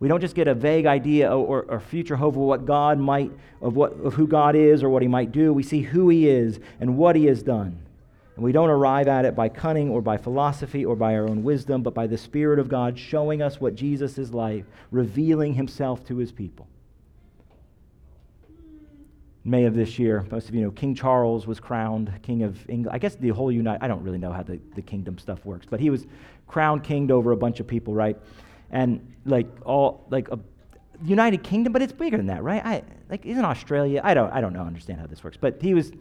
We 0.00 0.06
don't 0.06 0.20
just 0.20 0.36
get 0.36 0.46
a 0.46 0.54
vague 0.54 0.86
idea 0.86 1.34
or, 1.34 1.62
or, 1.62 1.80
future 1.80 2.14
hope 2.14 2.34
of 2.34 2.40
what 2.40 2.66
God 2.66 3.00
might, 3.00 3.32
of, 3.60 3.74
what, 3.74 3.94
of 3.94 4.14
who 4.14 4.28
God 4.28 4.54
is 4.54 4.84
or 4.84 4.88
what 4.88 5.02
he 5.02 5.08
might 5.08 5.32
do. 5.32 5.52
We 5.52 5.64
see 5.64 5.80
who 5.80 6.08
he 6.08 6.28
is 6.28 6.60
and 6.78 6.96
what 6.96 7.16
he 7.16 7.26
has 7.26 7.42
done. 7.42 7.80
And 8.36 8.44
we 8.44 8.52
don't 8.52 8.70
arrive 8.70 9.08
at 9.08 9.24
it 9.24 9.34
by 9.34 9.48
cunning 9.48 9.90
or 9.90 10.00
by 10.00 10.16
philosophy 10.16 10.84
or 10.84 10.94
by 10.94 11.16
our 11.16 11.28
own 11.28 11.42
wisdom, 11.42 11.82
but 11.82 11.94
by 11.94 12.06
the 12.06 12.16
Spirit 12.16 12.60
of 12.60 12.68
God 12.68 12.96
showing 12.96 13.42
us 13.42 13.60
what 13.60 13.74
Jesus 13.74 14.18
is 14.18 14.32
like, 14.32 14.64
revealing 14.92 15.54
himself 15.54 16.04
to 16.06 16.16
his 16.18 16.30
people. 16.30 16.68
May 19.44 19.64
of 19.64 19.74
this 19.74 19.98
year, 19.98 20.24
most 20.30 20.48
of 20.48 20.54
you 20.54 20.60
know, 20.60 20.70
King 20.70 20.94
Charles 20.94 21.48
was 21.48 21.58
crowned 21.58 22.12
King 22.22 22.44
of 22.44 22.56
England. 22.70 22.94
I 22.94 22.98
guess 22.98 23.16
the 23.16 23.30
whole 23.30 23.50
United, 23.50 23.82
I 23.82 23.88
don't 23.88 24.04
really 24.04 24.18
know 24.18 24.30
how 24.30 24.44
the, 24.44 24.60
the 24.76 24.82
kingdom 24.82 25.18
stuff 25.18 25.44
works, 25.44 25.66
but 25.68 25.80
he 25.80 25.90
was 25.90 26.06
crowned 26.46 26.84
king 26.84 27.10
over 27.10 27.32
a 27.32 27.36
bunch 27.36 27.58
of 27.58 27.66
people, 27.66 27.92
right? 27.92 28.16
And 28.70 29.14
like 29.24 29.46
all 29.64 30.06
like 30.10 30.28
a, 30.28 30.38
United 31.04 31.42
Kingdom, 31.42 31.72
but 31.72 31.82
it's 31.82 31.92
bigger 31.92 32.16
than 32.16 32.26
that, 32.26 32.42
right? 32.42 32.64
I, 32.64 32.82
like, 33.08 33.24
isn't 33.24 33.44
Australia? 33.44 34.00
I 34.02 34.14
don't, 34.14 34.32
I 34.32 34.40
don't 34.40 34.52
know, 34.52 34.62
understand 34.62 35.00
how 35.00 35.06
this 35.06 35.22
works. 35.22 35.36
But 35.40 35.60
he 35.60 35.74
was, 35.74 35.92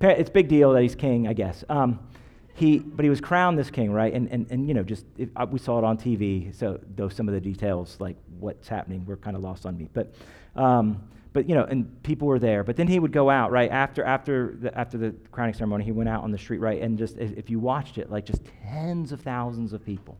it's 0.00 0.30
big 0.30 0.48
deal 0.48 0.72
that 0.72 0.82
he's 0.82 0.94
king, 0.94 1.26
I 1.26 1.32
guess. 1.32 1.64
Um, 1.68 1.98
he, 2.54 2.78
but 2.78 3.04
he 3.04 3.10
was 3.10 3.20
crowned 3.20 3.58
this 3.58 3.70
king, 3.70 3.92
right? 3.92 4.12
And, 4.12 4.28
and, 4.30 4.46
and 4.50 4.66
you 4.66 4.74
know, 4.74 4.82
just 4.82 5.04
uh, 5.36 5.46
we 5.50 5.58
saw 5.58 5.78
it 5.78 5.84
on 5.84 5.98
TV, 5.98 6.54
so 6.54 6.80
though 6.94 7.08
some 7.08 7.28
of 7.28 7.34
the 7.34 7.40
details, 7.40 7.96
like 8.00 8.16
what's 8.38 8.68
happening, 8.68 9.04
were 9.04 9.16
kind 9.16 9.36
of 9.36 9.42
lost 9.42 9.66
on 9.66 9.76
me. 9.76 9.88
But, 9.92 10.14
um, 10.54 11.02
but 11.32 11.46
you 11.48 11.54
know, 11.54 11.64
and 11.64 12.02
people 12.02 12.28
were 12.28 12.38
there. 12.38 12.64
But 12.64 12.76
then 12.76 12.86
he 12.86 12.98
would 12.98 13.12
go 13.12 13.28
out, 13.28 13.50
right 13.50 13.70
after 13.70 14.02
after 14.04 14.56
the, 14.58 14.78
after 14.78 14.96
the 14.96 15.14
crowning 15.32 15.52
ceremony. 15.52 15.84
He 15.84 15.92
went 15.92 16.08
out 16.08 16.24
on 16.24 16.30
the 16.30 16.38
street, 16.38 16.60
right, 16.60 16.80
and 16.80 16.96
just 16.96 17.18
if 17.18 17.50
you 17.50 17.58
watched 17.58 17.98
it, 17.98 18.10
like 18.10 18.24
just 18.24 18.40
tens 18.62 19.12
of 19.12 19.20
thousands 19.20 19.74
of 19.74 19.84
people 19.84 20.16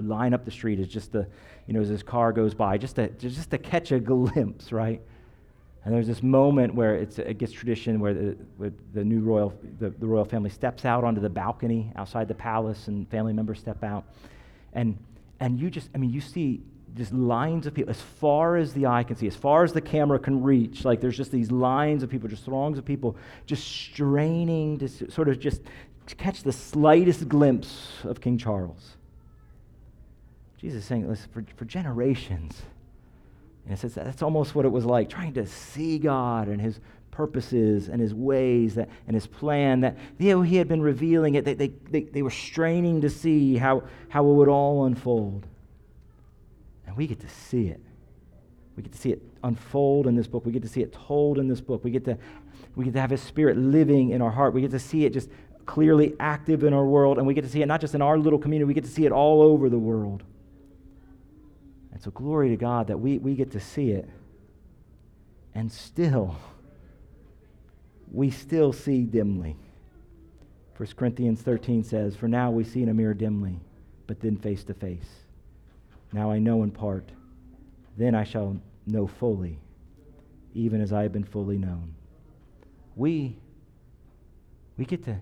would 0.00 0.08
line 0.08 0.34
up 0.34 0.44
the 0.44 0.50
street 0.50 0.80
as 0.80 0.88
just 0.88 1.12
the, 1.12 1.26
you 1.66 1.74
know, 1.74 1.80
as 1.80 1.88
his 1.88 2.02
car 2.02 2.32
goes 2.32 2.54
by, 2.54 2.78
just 2.78 2.96
to 2.96 3.08
just 3.10 3.50
to 3.50 3.58
catch 3.58 3.92
a 3.92 4.00
glimpse, 4.00 4.72
right? 4.72 5.00
And 5.84 5.94
there's 5.94 6.06
this 6.06 6.22
moment 6.22 6.74
where 6.74 6.96
it's, 6.96 7.18
it 7.18 7.38
gets 7.38 7.52
tradition 7.52 8.00
where 8.00 8.12
the, 8.12 8.36
where 8.58 8.70
the 8.92 9.02
new 9.02 9.20
royal, 9.20 9.54
the, 9.78 9.88
the 9.90 10.06
royal 10.06 10.26
family 10.26 10.50
steps 10.50 10.84
out 10.84 11.04
onto 11.04 11.22
the 11.22 11.30
balcony 11.30 11.90
outside 11.96 12.28
the 12.28 12.34
palace 12.34 12.88
and 12.88 13.08
family 13.08 13.32
members 13.32 13.58
step 13.58 13.82
out. 13.82 14.04
And, 14.74 14.98
and 15.40 15.58
you 15.58 15.70
just, 15.70 15.88
I 15.94 15.98
mean, 15.98 16.10
you 16.10 16.20
see 16.20 16.60
just 16.94 17.14
lines 17.14 17.66
of 17.66 17.72
people 17.72 17.90
as 17.90 18.00
far 18.00 18.56
as 18.56 18.74
the 18.74 18.86
eye 18.86 19.04
can 19.04 19.16
see, 19.16 19.26
as 19.26 19.36
far 19.36 19.64
as 19.64 19.72
the 19.72 19.80
camera 19.80 20.18
can 20.18 20.42
reach. 20.42 20.84
Like 20.84 21.00
there's 21.00 21.16
just 21.16 21.32
these 21.32 21.50
lines 21.50 22.02
of 22.02 22.10
people, 22.10 22.28
just 22.28 22.44
throngs 22.44 22.76
of 22.76 22.84
people, 22.84 23.16
just 23.46 23.66
straining 23.66 24.78
to 24.80 25.10
sort 25.10 25.30
of 25.30 25.38
just 25.38 25.62
catch 26.18 26.42
the 26.42 26.52
slightest 26.52 27.26
glimpse 27.26 28.04
of 28.04 28.20
King 28.20 28.36
Charles. 28.36 28.96
Jesus 30.60 30.82
is 30.82 30.84
saying, 30.84 31.08
listen, 31.08 31.30
for, 31.32 31.44
for 31.56 31.64
generations, 31.64 32.62
and 33.64 33.72
it 33.72 33.80
says 33.80 33.94
that's 33.94 34.22
almost 34.22 34.54
what 34.54 34.66
it 34.66 34.68
was 34.68 34.84
like, 34.84 35.08
trying 35.08 35.32
to 35.34 35.46
see 35.46 35.98
God 35.98 36.48
and 36.48 36.60
his 36.60 36.80
purposes 37.10 37.88
and 37.88 38.00
his 38.00 38.12
ways 38.14 38.74
that, 38.74 38.88
and 39.06 39.14
his 39.14 39.26
plan 39.26 39.80
that 39.80 39.96
you 40.18 40.30
know, 40.30 40.42
he 40.42 40.56
had 40.56 40.68
been 40.68 40.82
revealing 40.82 41.34
it. 41.34 41.44
They, 41.44 41.54
they, 41.54 41.68
they, 41.68 42.02
they 42.02 42.22
were 42.22 42.30
straining 42.30 43.00
to 43.00 43.10
see 43.10 43.56
how, 43.56 43.84
how 44.08 44.24
it 44.24 44.34
would 44.34 44.48
all 44.48 44.84
unfold. 44.84 45.46
And 46.86 46.96
we 46.96 47.06
get 47.06 47.20
to 47.20 47.28
see 47.28 47.68
it. 47.68 47.80
We 48.76 48.82
get 48.82 48.92
to 48.92 48.98
see 48.98 49.12
it 49.12 49.22
unfold 49.42 50.06
in 50.06 50.14
this 50.14 50.26
book. 50.26 50.44
We 50.44 50.52
get 50.52 50.62
to 50.62 50.68
see 50.68 50.82
it 50.82 50.92
told 50.92 51.38
in 51.38 51.48
this 51.48 51.60
book. 51.60 51.84
We 51.84 51.90
get 51.90 52.04
to, 52.04 52.18
we 52.76 52.84
get 52.84 52.94
to 52.94 53.00
have 53.00 53.10
his 53.10 53.22
spirit 53.22 53.56
living 53.56 54.10
in 54.10 54.20
our 54.20 54.30
heart. 54.30 54.52
We 54.52 54.60
get 54.60 54.70
to 54.72 54.78
see 54.78 55.04
it 55.04 55.12
just 55.12 55.30
clearly 55.66 56.14
active 56.20 56.64
in 56.64 56.72
our 56.74 56.84
world. 56.86 57.18
And 57.18 57.26
we 57.26 57.34
get 57.34 57.42
to 57.42 57.50
see 57.50 57.62
it 57.62 57.66
not 57.66 57.80
just 57.80 57.94
in 57.94 58.02
our 58.02 58.18
little 58.18 58.38
community, 58.38 58.66
we 58.66 58.74
get 58.74 58.84
to 58.84 58.90
see 58.90 59.06
it 59.06 59.12
all 59.12 59.42
over 59.42 59.68
the 59.68 59.78
world. 59.78 60.22
And 62.00 62.04
so, 62.06 62.10
glory 62.12 62.48
to 62.48 62.56
God 62.56 62.86
that 62.86 62.96
we, 62.96 63.18
we 63.18 63.34
get 63.34 63.50
to 63.50 63.60
see 63.60 63.90
it. 63.90 64.08
And 65.54 65.70
still, 65.70 66.34
we 68.10 68.30
still 68.30 68.72
see 68.72 69.02
dimly. 69.02 69.54
1 70.78 70.88
Corinthians 70.96 71.42
13 71.42 71.84
says, 71.84 72.16
For 72.16 72.26
now 72.26 72.50
we 72.50 72.64
see 72.64 72.82
in 72.82 72.88
a 72.88 72.94
mirror 72.94 73.12
dimly, 73.12 73.60
but 74.06 74.18
then 74.18 74.38
face 74.38 74.64
to 74.64 74.72
face. 74.72 75.10
Now 76.10 76.30
I 76.30 76.38
know 76.38 76.62
in 76.62 76.70
part, 76.70 77.06
then 77.98 78.14
I 78.14 78.24
shall 78.24 78.58
know 78.86 79.06
fully, 79.06 79.58
even 80.54 80.80
as 80.80 80.94
I 80.94 81.02
have 81.02 81.12
been 81.12 81.22
fully 81.22 81.58
known. 81.58 81.94
We, 82.96 83.36
we 84.78 84.86
get 84.86 85.04
to 85.04 85.18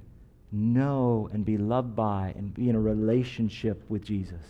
know 0.52 1.28
and 1.32 1.44
be 1.44 1.58
loved 1.58 1.96
by 1.96 2.34
and 2.36 2.54
be 2.54 2.68
in 2.68 2.76
a 2.76 2.80
relationship 2.80 3.82
with 3.88 4.04
Jesus. 4.04 4.44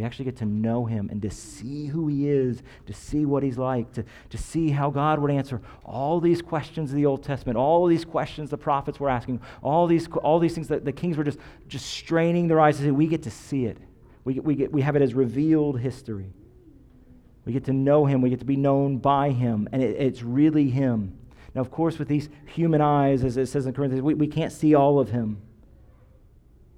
We 0.00 0.06
actually 0.06 0.24
get 0.24 0.36
to 0.36 0.46
know 0.46 0.86
him 0.86 1.10
and 1.10 1.20
to 1.20 1.30
see 1.30 1.84
who 1.84 2.08
he 2.08 2.26
is, 2.26 2.62
to 2.86 2.94
see 2.94 3.26
what 3.26 3.42
he's 3.42 3.58
like, 3.58 3.92
to, 3.92 4.04
to 4.30 4.38
see 4.38 4.70
how 4.70 4.88
God 4.88 5.18
would 5.18 5.30
answer 5.30 5.60
all 5.84 6.20
these 6.20 6.40
questions 6.40 6.88
of 6.88 6.96
the 6.96 7.04
Old 7.04 7.22
Testament, 7.22 7.58
all 7.58 7.86
these 7.86 8.06
questions 8.06 8.48
the 8.48 8.56
prophets 8.56 8.98
were 8.98 9.10
asking, 9.10 9.42
all 9.62 9.86
these, 9.86 10.08
all 10.22 10.38
these 10.38 10.54
things 10.54 10.68
that 10.68 10.86
the 10.86 10.92
kings 10.92 11.18
were 11.18 11.24
just, 11.24 11.38
just 11.68 11.84
straining 11.84 12.48
their 12.48 12.58
eyes 12.60 12.78
to 12.78 12.84
see. 12.84 12.90
We 12.90 13.08
get 13.08 13.24
to 13.24 13.30
see 13.30 13.66
it. 13.66 13.76
We, 14.24 14.40
we, 14.40 14.54
get, 14.54 14.72
we 14.72 14.80
have 14.80 14.96
it 14.96 15.02
as 15.02 15.12
revealed 15.12 15.78
history. 15.78 16.32
We 17.44 17.52
get 17.52 17.64
to 17.64 17.74
know 17.74 18.06
him. 18.06 18.22
We 18.22 18.30
get 18.30 18.38
to 18.38 18.46
be 18.46 18.56
known 18.56 18.96
by 18.96 19.32
him. 19.32 19.68
And 19.70 19.82
it, 19.82 20.00
it's 20.00 20.22
really 20.22 20.70
him. 20.70 21.14
Now, 21.54 21.60
of 21.60 21.70
course, 21.70 21.98
with 21.98 22.08
these 22.08 22.30
human 22.46 22.80
eyes, 22.80 23.22
as 23.22 23.36
it 23.36 23.48
says 23.48 23.66
in 23.66 23.74
Corinthians, 23.74 24.02
we, 24.02 24.14
we 24.14 24.28
can't 24.28 24.50
see 24.50 24.74
all 24.74 24.98
of 24.98 25.10
him. 25.10 25.42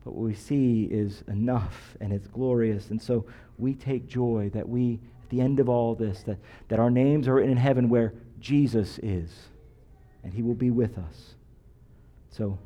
But 0.04 0.14
what 0.14 0.24
we 0.24 0.34
see 0.34 0.84
is 0.90 1.22
enough 1.28 1.96
and 2.00 2.12
it's 2.12 2.26
glorious. 2.26 2.90
And 2.90 3.00
so 3.00 3.24
we 3.58 3.74
take 3.74 4.08
joy 4.08 4.50
that 4.52 4.68
we, 4.68 4.98
at 5.22 5.30
the 5.30 5.40
end 5.40 5.60
of 5.60 5.68
all 5.68 5.94
this, 5.94 6.22
that, 6.24 6.38
that 6.68 6.78
our 6.80 6.90
names 6.90 7.28
are 7.28 7.40
in 7.40 7.56
heaven 7.56 7.88
where 7.88 8.12
Jesus 8.40 8.98
is, 9.02 9.30
and 10.24 10.34
he 10.34 10.42
will 10.42 10.54
be 10.54 10.70
with 10.70 10.98
us. 10.98 11.34
So, 12.30 12.58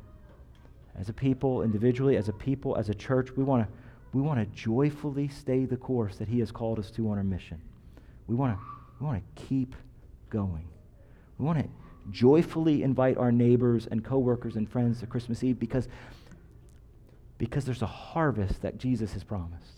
as 0.99 1.09
a 1.09 1.13
people, 1.13 1.61
individually, 1.61 2.17
as 2.17 2.27
a 2.27 2.33
people, 2.33 2.75
as 2.75 2.89
a 2.89 2.95
church, 2.95 3.29
we 3.35 3.43
want 3.43 3.67
to 3.67 3.73
we 4.13 4.21
want 4.21 4.39
to 4.39 4.45
joyfully 4.57 5.27
stay 5.27 5.65
the 5.65 5.77
course 5.77 6.15
that 6.15 6.27
he 6.27 6.39
has 6.39 6.51
called 6.51 6.79
us 6.79 6.89
to 6.91 7.09
on 7.11 7.17
our 7.17 7.23
mission. 7.23 7.61
We 8.25 8.35
want 8.35 8.57
to 8.57 8.65
we 8.99 9.05
want 9.05 9.23
to 9.35 9.43
keep 9.43 9.75
going. 10.29 10.67
We 11.37 11.45
want 11.45 11.59
to 11.59 11.69
joyfully 12.09 12.83
invite 12.83 13.17
our 13.17 13.31
neighbors 13.31 13.87
and 13.91 14.03
coworkers 14.03 14.55
and 14.55 14.67
friends 14.67 15.01
to 15.01 15.07
Christmas 15.07 15.43
Eve 15.43 15.59
because 15.59 15.87
because 17.37 17.65
there's 17.65 17.81
a 17.81 17.87
harvest 17.87 18.61
that 18.61 18.77
Jesus 18.77 19.13
has 19.13 19.23
promised. 19.23 19.77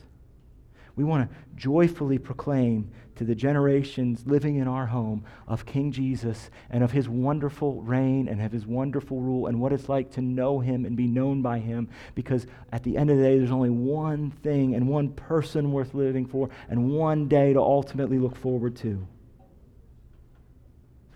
We 0.95 1.05
want 1.05 1.29
to 1.29 1.35
joyfully 1.55 2.17
proclaim 2.17 2.91
to 3.15 3.23
the 3.23 3.35
generations 3.35 4.23
living 4.25 4.57
in 4.57 4.67
our 4.67 4.85
home 4.85 5.23
of 5.47 5.65
King 5.65 5.93
Jesus 5.93 6.49
and 6.69 6.83
of 6.83 6.91
his 6.91 7.07
wonderful 7.07 7.81
reign 7.83 8.27
and 8.27 8.41
of 8.41 8.51
his 8.51 8.65
wonderful 8.65 9.21
rule 9.21 9.47
and 9.47 9.61
what 9.61 9.71
it's 9.71 9.87
like 9.87 10.11
to 10.11 10.21
know 10.21 10.59
him 10.59 10.85
and 10.85 10.97
be 10.97 11.07
known 11.07 11.41
by 11.41 11.59
him. 11.59 11.87
Because 12.15 12.47
at 12.73 12.83
the 12.83 12.97
end 12.97 13.09
of 13.09 13.17
the 13.17 13.23
day, 13.23 13.37
there's 13.37 13.49
only 13.49 13.69
one 13.69 14.31
thing 14.31 14.75
and 14.75 14.89
one 14.89 15.09
person 15.09 15.71
worth 15.71 15.93
living 15.93 16.25
for 16.25 16.49
and 16.69 16.91
one 16.91 17.29
day 17.29 17.53
to 17.53 17.61
ultimately 17.61 18.19
look 18.19 18.35
forward 18.35 18.75
to. 18.77 19.07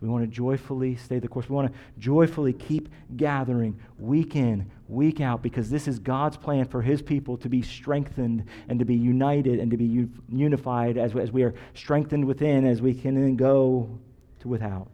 We 0.04 0.10
want 0.10 0.26
to 0.26 0.30
joyfully 0.30 0.98
stay 0.98 1.20
the 1.20 1.30
course. 1.30 1.48
We 1.48 1.56
want 1.56 1.72
to 1.72 1.80
joyfully 1.98 2.52
keep 2.52 2.90
gathering 3.16 3.80
week 3.98 4.36
in, 4.36 4.70
week 4.90 5.22
out, 5.22 5.42
because 5.42 5.70
this 5.70 5.88
is 5.88 5.98
God's 5.98 6.36
plan 6.36 6.66
for 6.66 6.82
His 6.82 7.02
people 7.02 7.38
to 7.38 7.48
be 7.48 7.62
strengthened 7.62 8.44
and 8.68 8.80
to 8.80 8.86
be 8.86 8.96
united 8.96 9.62
and 9.62 9.72
to 9.72 9.78
be 9.78 10.10
unified 10.28 10.98
as, 10.98 11.16
as 11.16 11.32
we 11.32 11.44
are 11.44 11.54
strengthened 11.74 12.26
within, 12.26 12.66
as 12.66 12.82
we 12.82 12.94
can 12.94 13.16
then 13.16 13.38
go 13.38 13.98
to 14.42 14.50
without. 14.50 14.90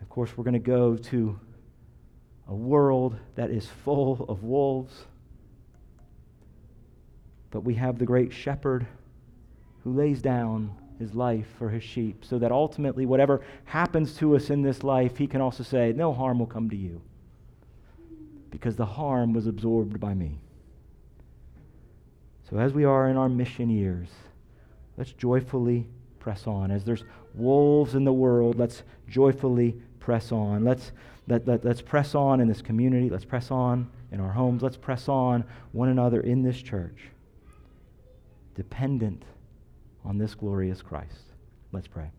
Of 0.00 0.08
course, 0.08 0.36
we're 0.36 0.42
going 0.42 0.54
to 0.54 0.58
go 0.58 0.96
to 0.96 1.38
a 2.48 2.54
world 2.54 3.16
that 3.36 3.50
is 3.50 3.68
full 3.84 4.26
of 4.28 4.42
wolves, 4.42 5.04
but 7.52 7.60
we 7.60 7.74
have 7.74 8.00
the 8.00 8.06
great 8.06 8.32
shepherd 8.32 8.88
who 9.84 9.92
lays 9.92 10.20
down 10.20 10.76
his 11.02 11.14
life 11.14 11.46
for 11.58 11.68
his 11.68 11.82
sheep, 11.82 12.24
so 12.24 12.38
that 12.38 12.52
ultimately, 12.52 13.04
whatever 13.04 13.42
happens 13.64 14.14
to 14.16 14.36
us 14.36 14.50
in 14.50 14.62
this 14.62 14.82
life, 14.82 15.18
he 15.18 15.26
can 15.26 15.40
also 15.40 15.62
say, 15.62 15.92
No 15.92 16.12
harm 16.12 16.38
will 16.38 16.46
come 16.46 16.70
to 16.70 16.76
you, 16.76 17.02
because 18.50 18.76
the 18.76 18.86
harm 18.86 19.32
was 19.32 19.46
absorbed 19.46 19.98
by 20.00 20.14
me. 20.14 20.38
So, 22.48 22.58
as 22.58 22.72
we 22.72 22.84
are 22.84 23.08
in 23.08 23.16
our 23.16 23.28
mission 23.28 23.68
years, 23.68 24.08
let's 24.96 25.12
joyfully 25.12 25.88
press 26.20 26.46
on. 26.46 26.70
As 26.70 26.84
there's 26.84 27.04
wolves 27.34 27.94
in 27.94 28.04
the 28.04 28.12
world, 28.12 28.58
let's 28.58 28.84
joyfully 29.08 29.74
press 29.98 30.30
on. 30.30 30.64
Let's, 30.64 30.92
let, 31.26 31.46
let, 31.48 31.64
let's 31.64 31.82
press 31.82 32.14
on 32.14 32.40
in 32.40 32.46
this 32.46 32.62
community. 32.62 33.10
Let's 33.10 33.24
press 33.24 33.50
on 33.50 33.90
in 34.12 34.20
our 34.20 34.32
homes. 34.32 34.62
Let's 34.62 34.76
press 34.76 35.08
on 35.08 35.44
one 35.72 35.88
another 35.88 36.20
in 36.20 36.42
this 36.42 36.62
church, 36.62 37.08
dependent 38.54 39.24
on 40.04 40.18
this 40.18 40.34
glorious 40.34 40.82
Christ. 40.82 41.22
Let's 41.72 41.86
pray. 41.86 42.10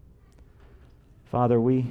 Father, 1.25 1.59
we. 1.59 1.87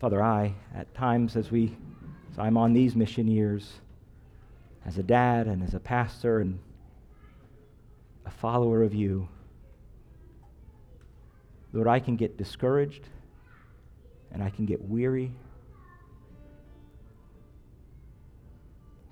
Father, 0.00 0.22
I, 0.22 0.54
at 0.74 0.92
times 0.94 1.36
as 1.36 1.50
we, 1.50 1.76
as 2.32 2.38
I'm 2.38 2.56
on 2.56 2.72
these 2.72 2.96
mission 2.96 3.28
years, 3.28 3.72
as 4.84 4.98
a 4.98 5.02
dad 5.02 5.46
and 5.46 5.62
as 5.62 5.74
a 5.74 5.80
pastor 5.80 6.40
and 6.40 6.58
a 8.26 8.30
follower 8.30 8.82
of 8.82 8.94
you, 8.94 9.28
Lord, 11.72 11.86
I 11.86 12.00
can 12.00 12.16
get 12.16 12.36
discouraged 12.36 13.08
and 14.32 14.42
I 14.42 14.50
can 14.50 14.66
get 14.66 14.82
weary 14.82 15.30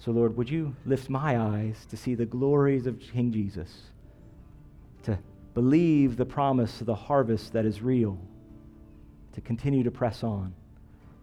So, 0.00 0.10
Lord, 0.10 0.36
would 0.36 0.50
you 0.50 0.74
lift 0.84 1.08
my 1.08 1.38
eyes 1.38 1.86
to 1.90 1.96
see 1.96 2.14
the 2.14 2.26
glories 2.26 2.86
of 2.86 2.98
King 2.98 3.32
Jesus, 3.32 3.82
to 5.04 5.18
believe 5.54 6.16
the 6.16 6.24
promise 6.24 6.80
of 6.80 6.86
the 6.86 6.94
harvest 6.94 7.52
that 7.52 7.64
is 7.64 7.82
real, 7.82 8.18
to 9.34 9.40
continue 9.40 9.84
to 9.84 9.90
press 9.90 10.24
on. 10.24 10.54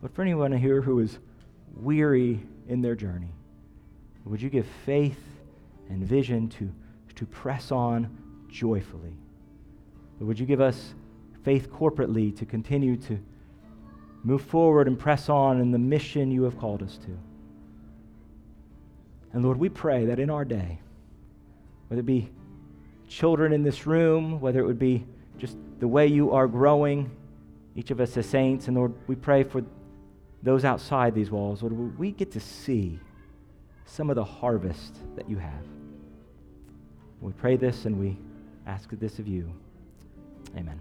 But 0.02 0.14
for 0.14 0.22
anyone 0.22 0.52
here 0.52 0.82
who 0.82 1.00
is 1.00 1.18
weary 1.76 2.40
in 2.68 2.82
their 2.82 2.96
journey, 2.96 3.34
would 4.26 4.42
you 4.42 4.50
give 4.50 4.68
faith 4.86 5.20
and 5.90 6.04
vision 6.04 6.50
to, 6.50 6.72
to 7.16 7.26
press 7.26 7.72
on 7.72 8.16
joyfully. 8.50 9.14
Would 10.20 10.40
you 10.40 10.46
give 10.46 10.62
us 10.62 10.94
faith 11.44 11.72
corporately 11.72 12.36
to 12.38 12.46
continue 12.46 12.98
to 12.98 13.20
move 14.24 14.42
forward 14.42 14.88
and 14.88 14.98
press 14.98 15.30
on 15.30 15.62
in 15.62 15.72
the 15.72 15.80
mission 15.80 16.32
you 16.32 16.44
have 16.44 16.58
called 16.58 16.82
us 16.82 16.98
to? 16.98 17.18
And 19.38 19.46
Lord, 19.46 19.60
we 19.60 19.70
pray 19.70 20.06
that 20.06 20.18
in 20.18 20.32
our 20.32 20.44
day, 20.44 20.80
whether 21.90 22.00
it 22.00 22.08
be 22.08 22.28
children 23.08 23.54
in 23.54 23.62
this 23.62 23.86
room, 23.86 24.42
whether 24.42 24.60
it 24.60 24.66
would 24.66 24.80
be 24.80 25.06
just 25.38 25.56
the 25.80 25.88
way 25.88 26.08
you 26.08 26.32
are 26.32 26.48
growing, 26.48 27.12
each 27.76 27.92
of 27.92 28.02
us 28.02 28.18
as 28.18 28.26
saints, 28.26 28.68
and 28.68 28.76
Lord, 28.76 28.96
we 29.06 29.16
pray 29.16 29.44
for 29.44 29.64
those 30.42 30.66
outside 30.66 31.14
these 31.14 31.30
walls, 31.30 31.62
Lord, 31.62 32.00
we 32.00 32.12
get 32.14 32.32
to 32.32 32.40
see 32.40 33.00
some 33.86 34.10
of 34.10 34.16
the 34.16 34.24
harvest 34.26 34.96
that 35.16 35.30
you 35.30 35.38
have. 35.38 35.68
We 37.22 37.32
pray 37.34 37.58
this 37.58 37.86
and 37.86 38.00
we 38.00 38.18
ask 38.66 38.90
this 38.90 39.20
of 39.20 39.28
you. 39.28 39.54
Amen. 40.58 40.80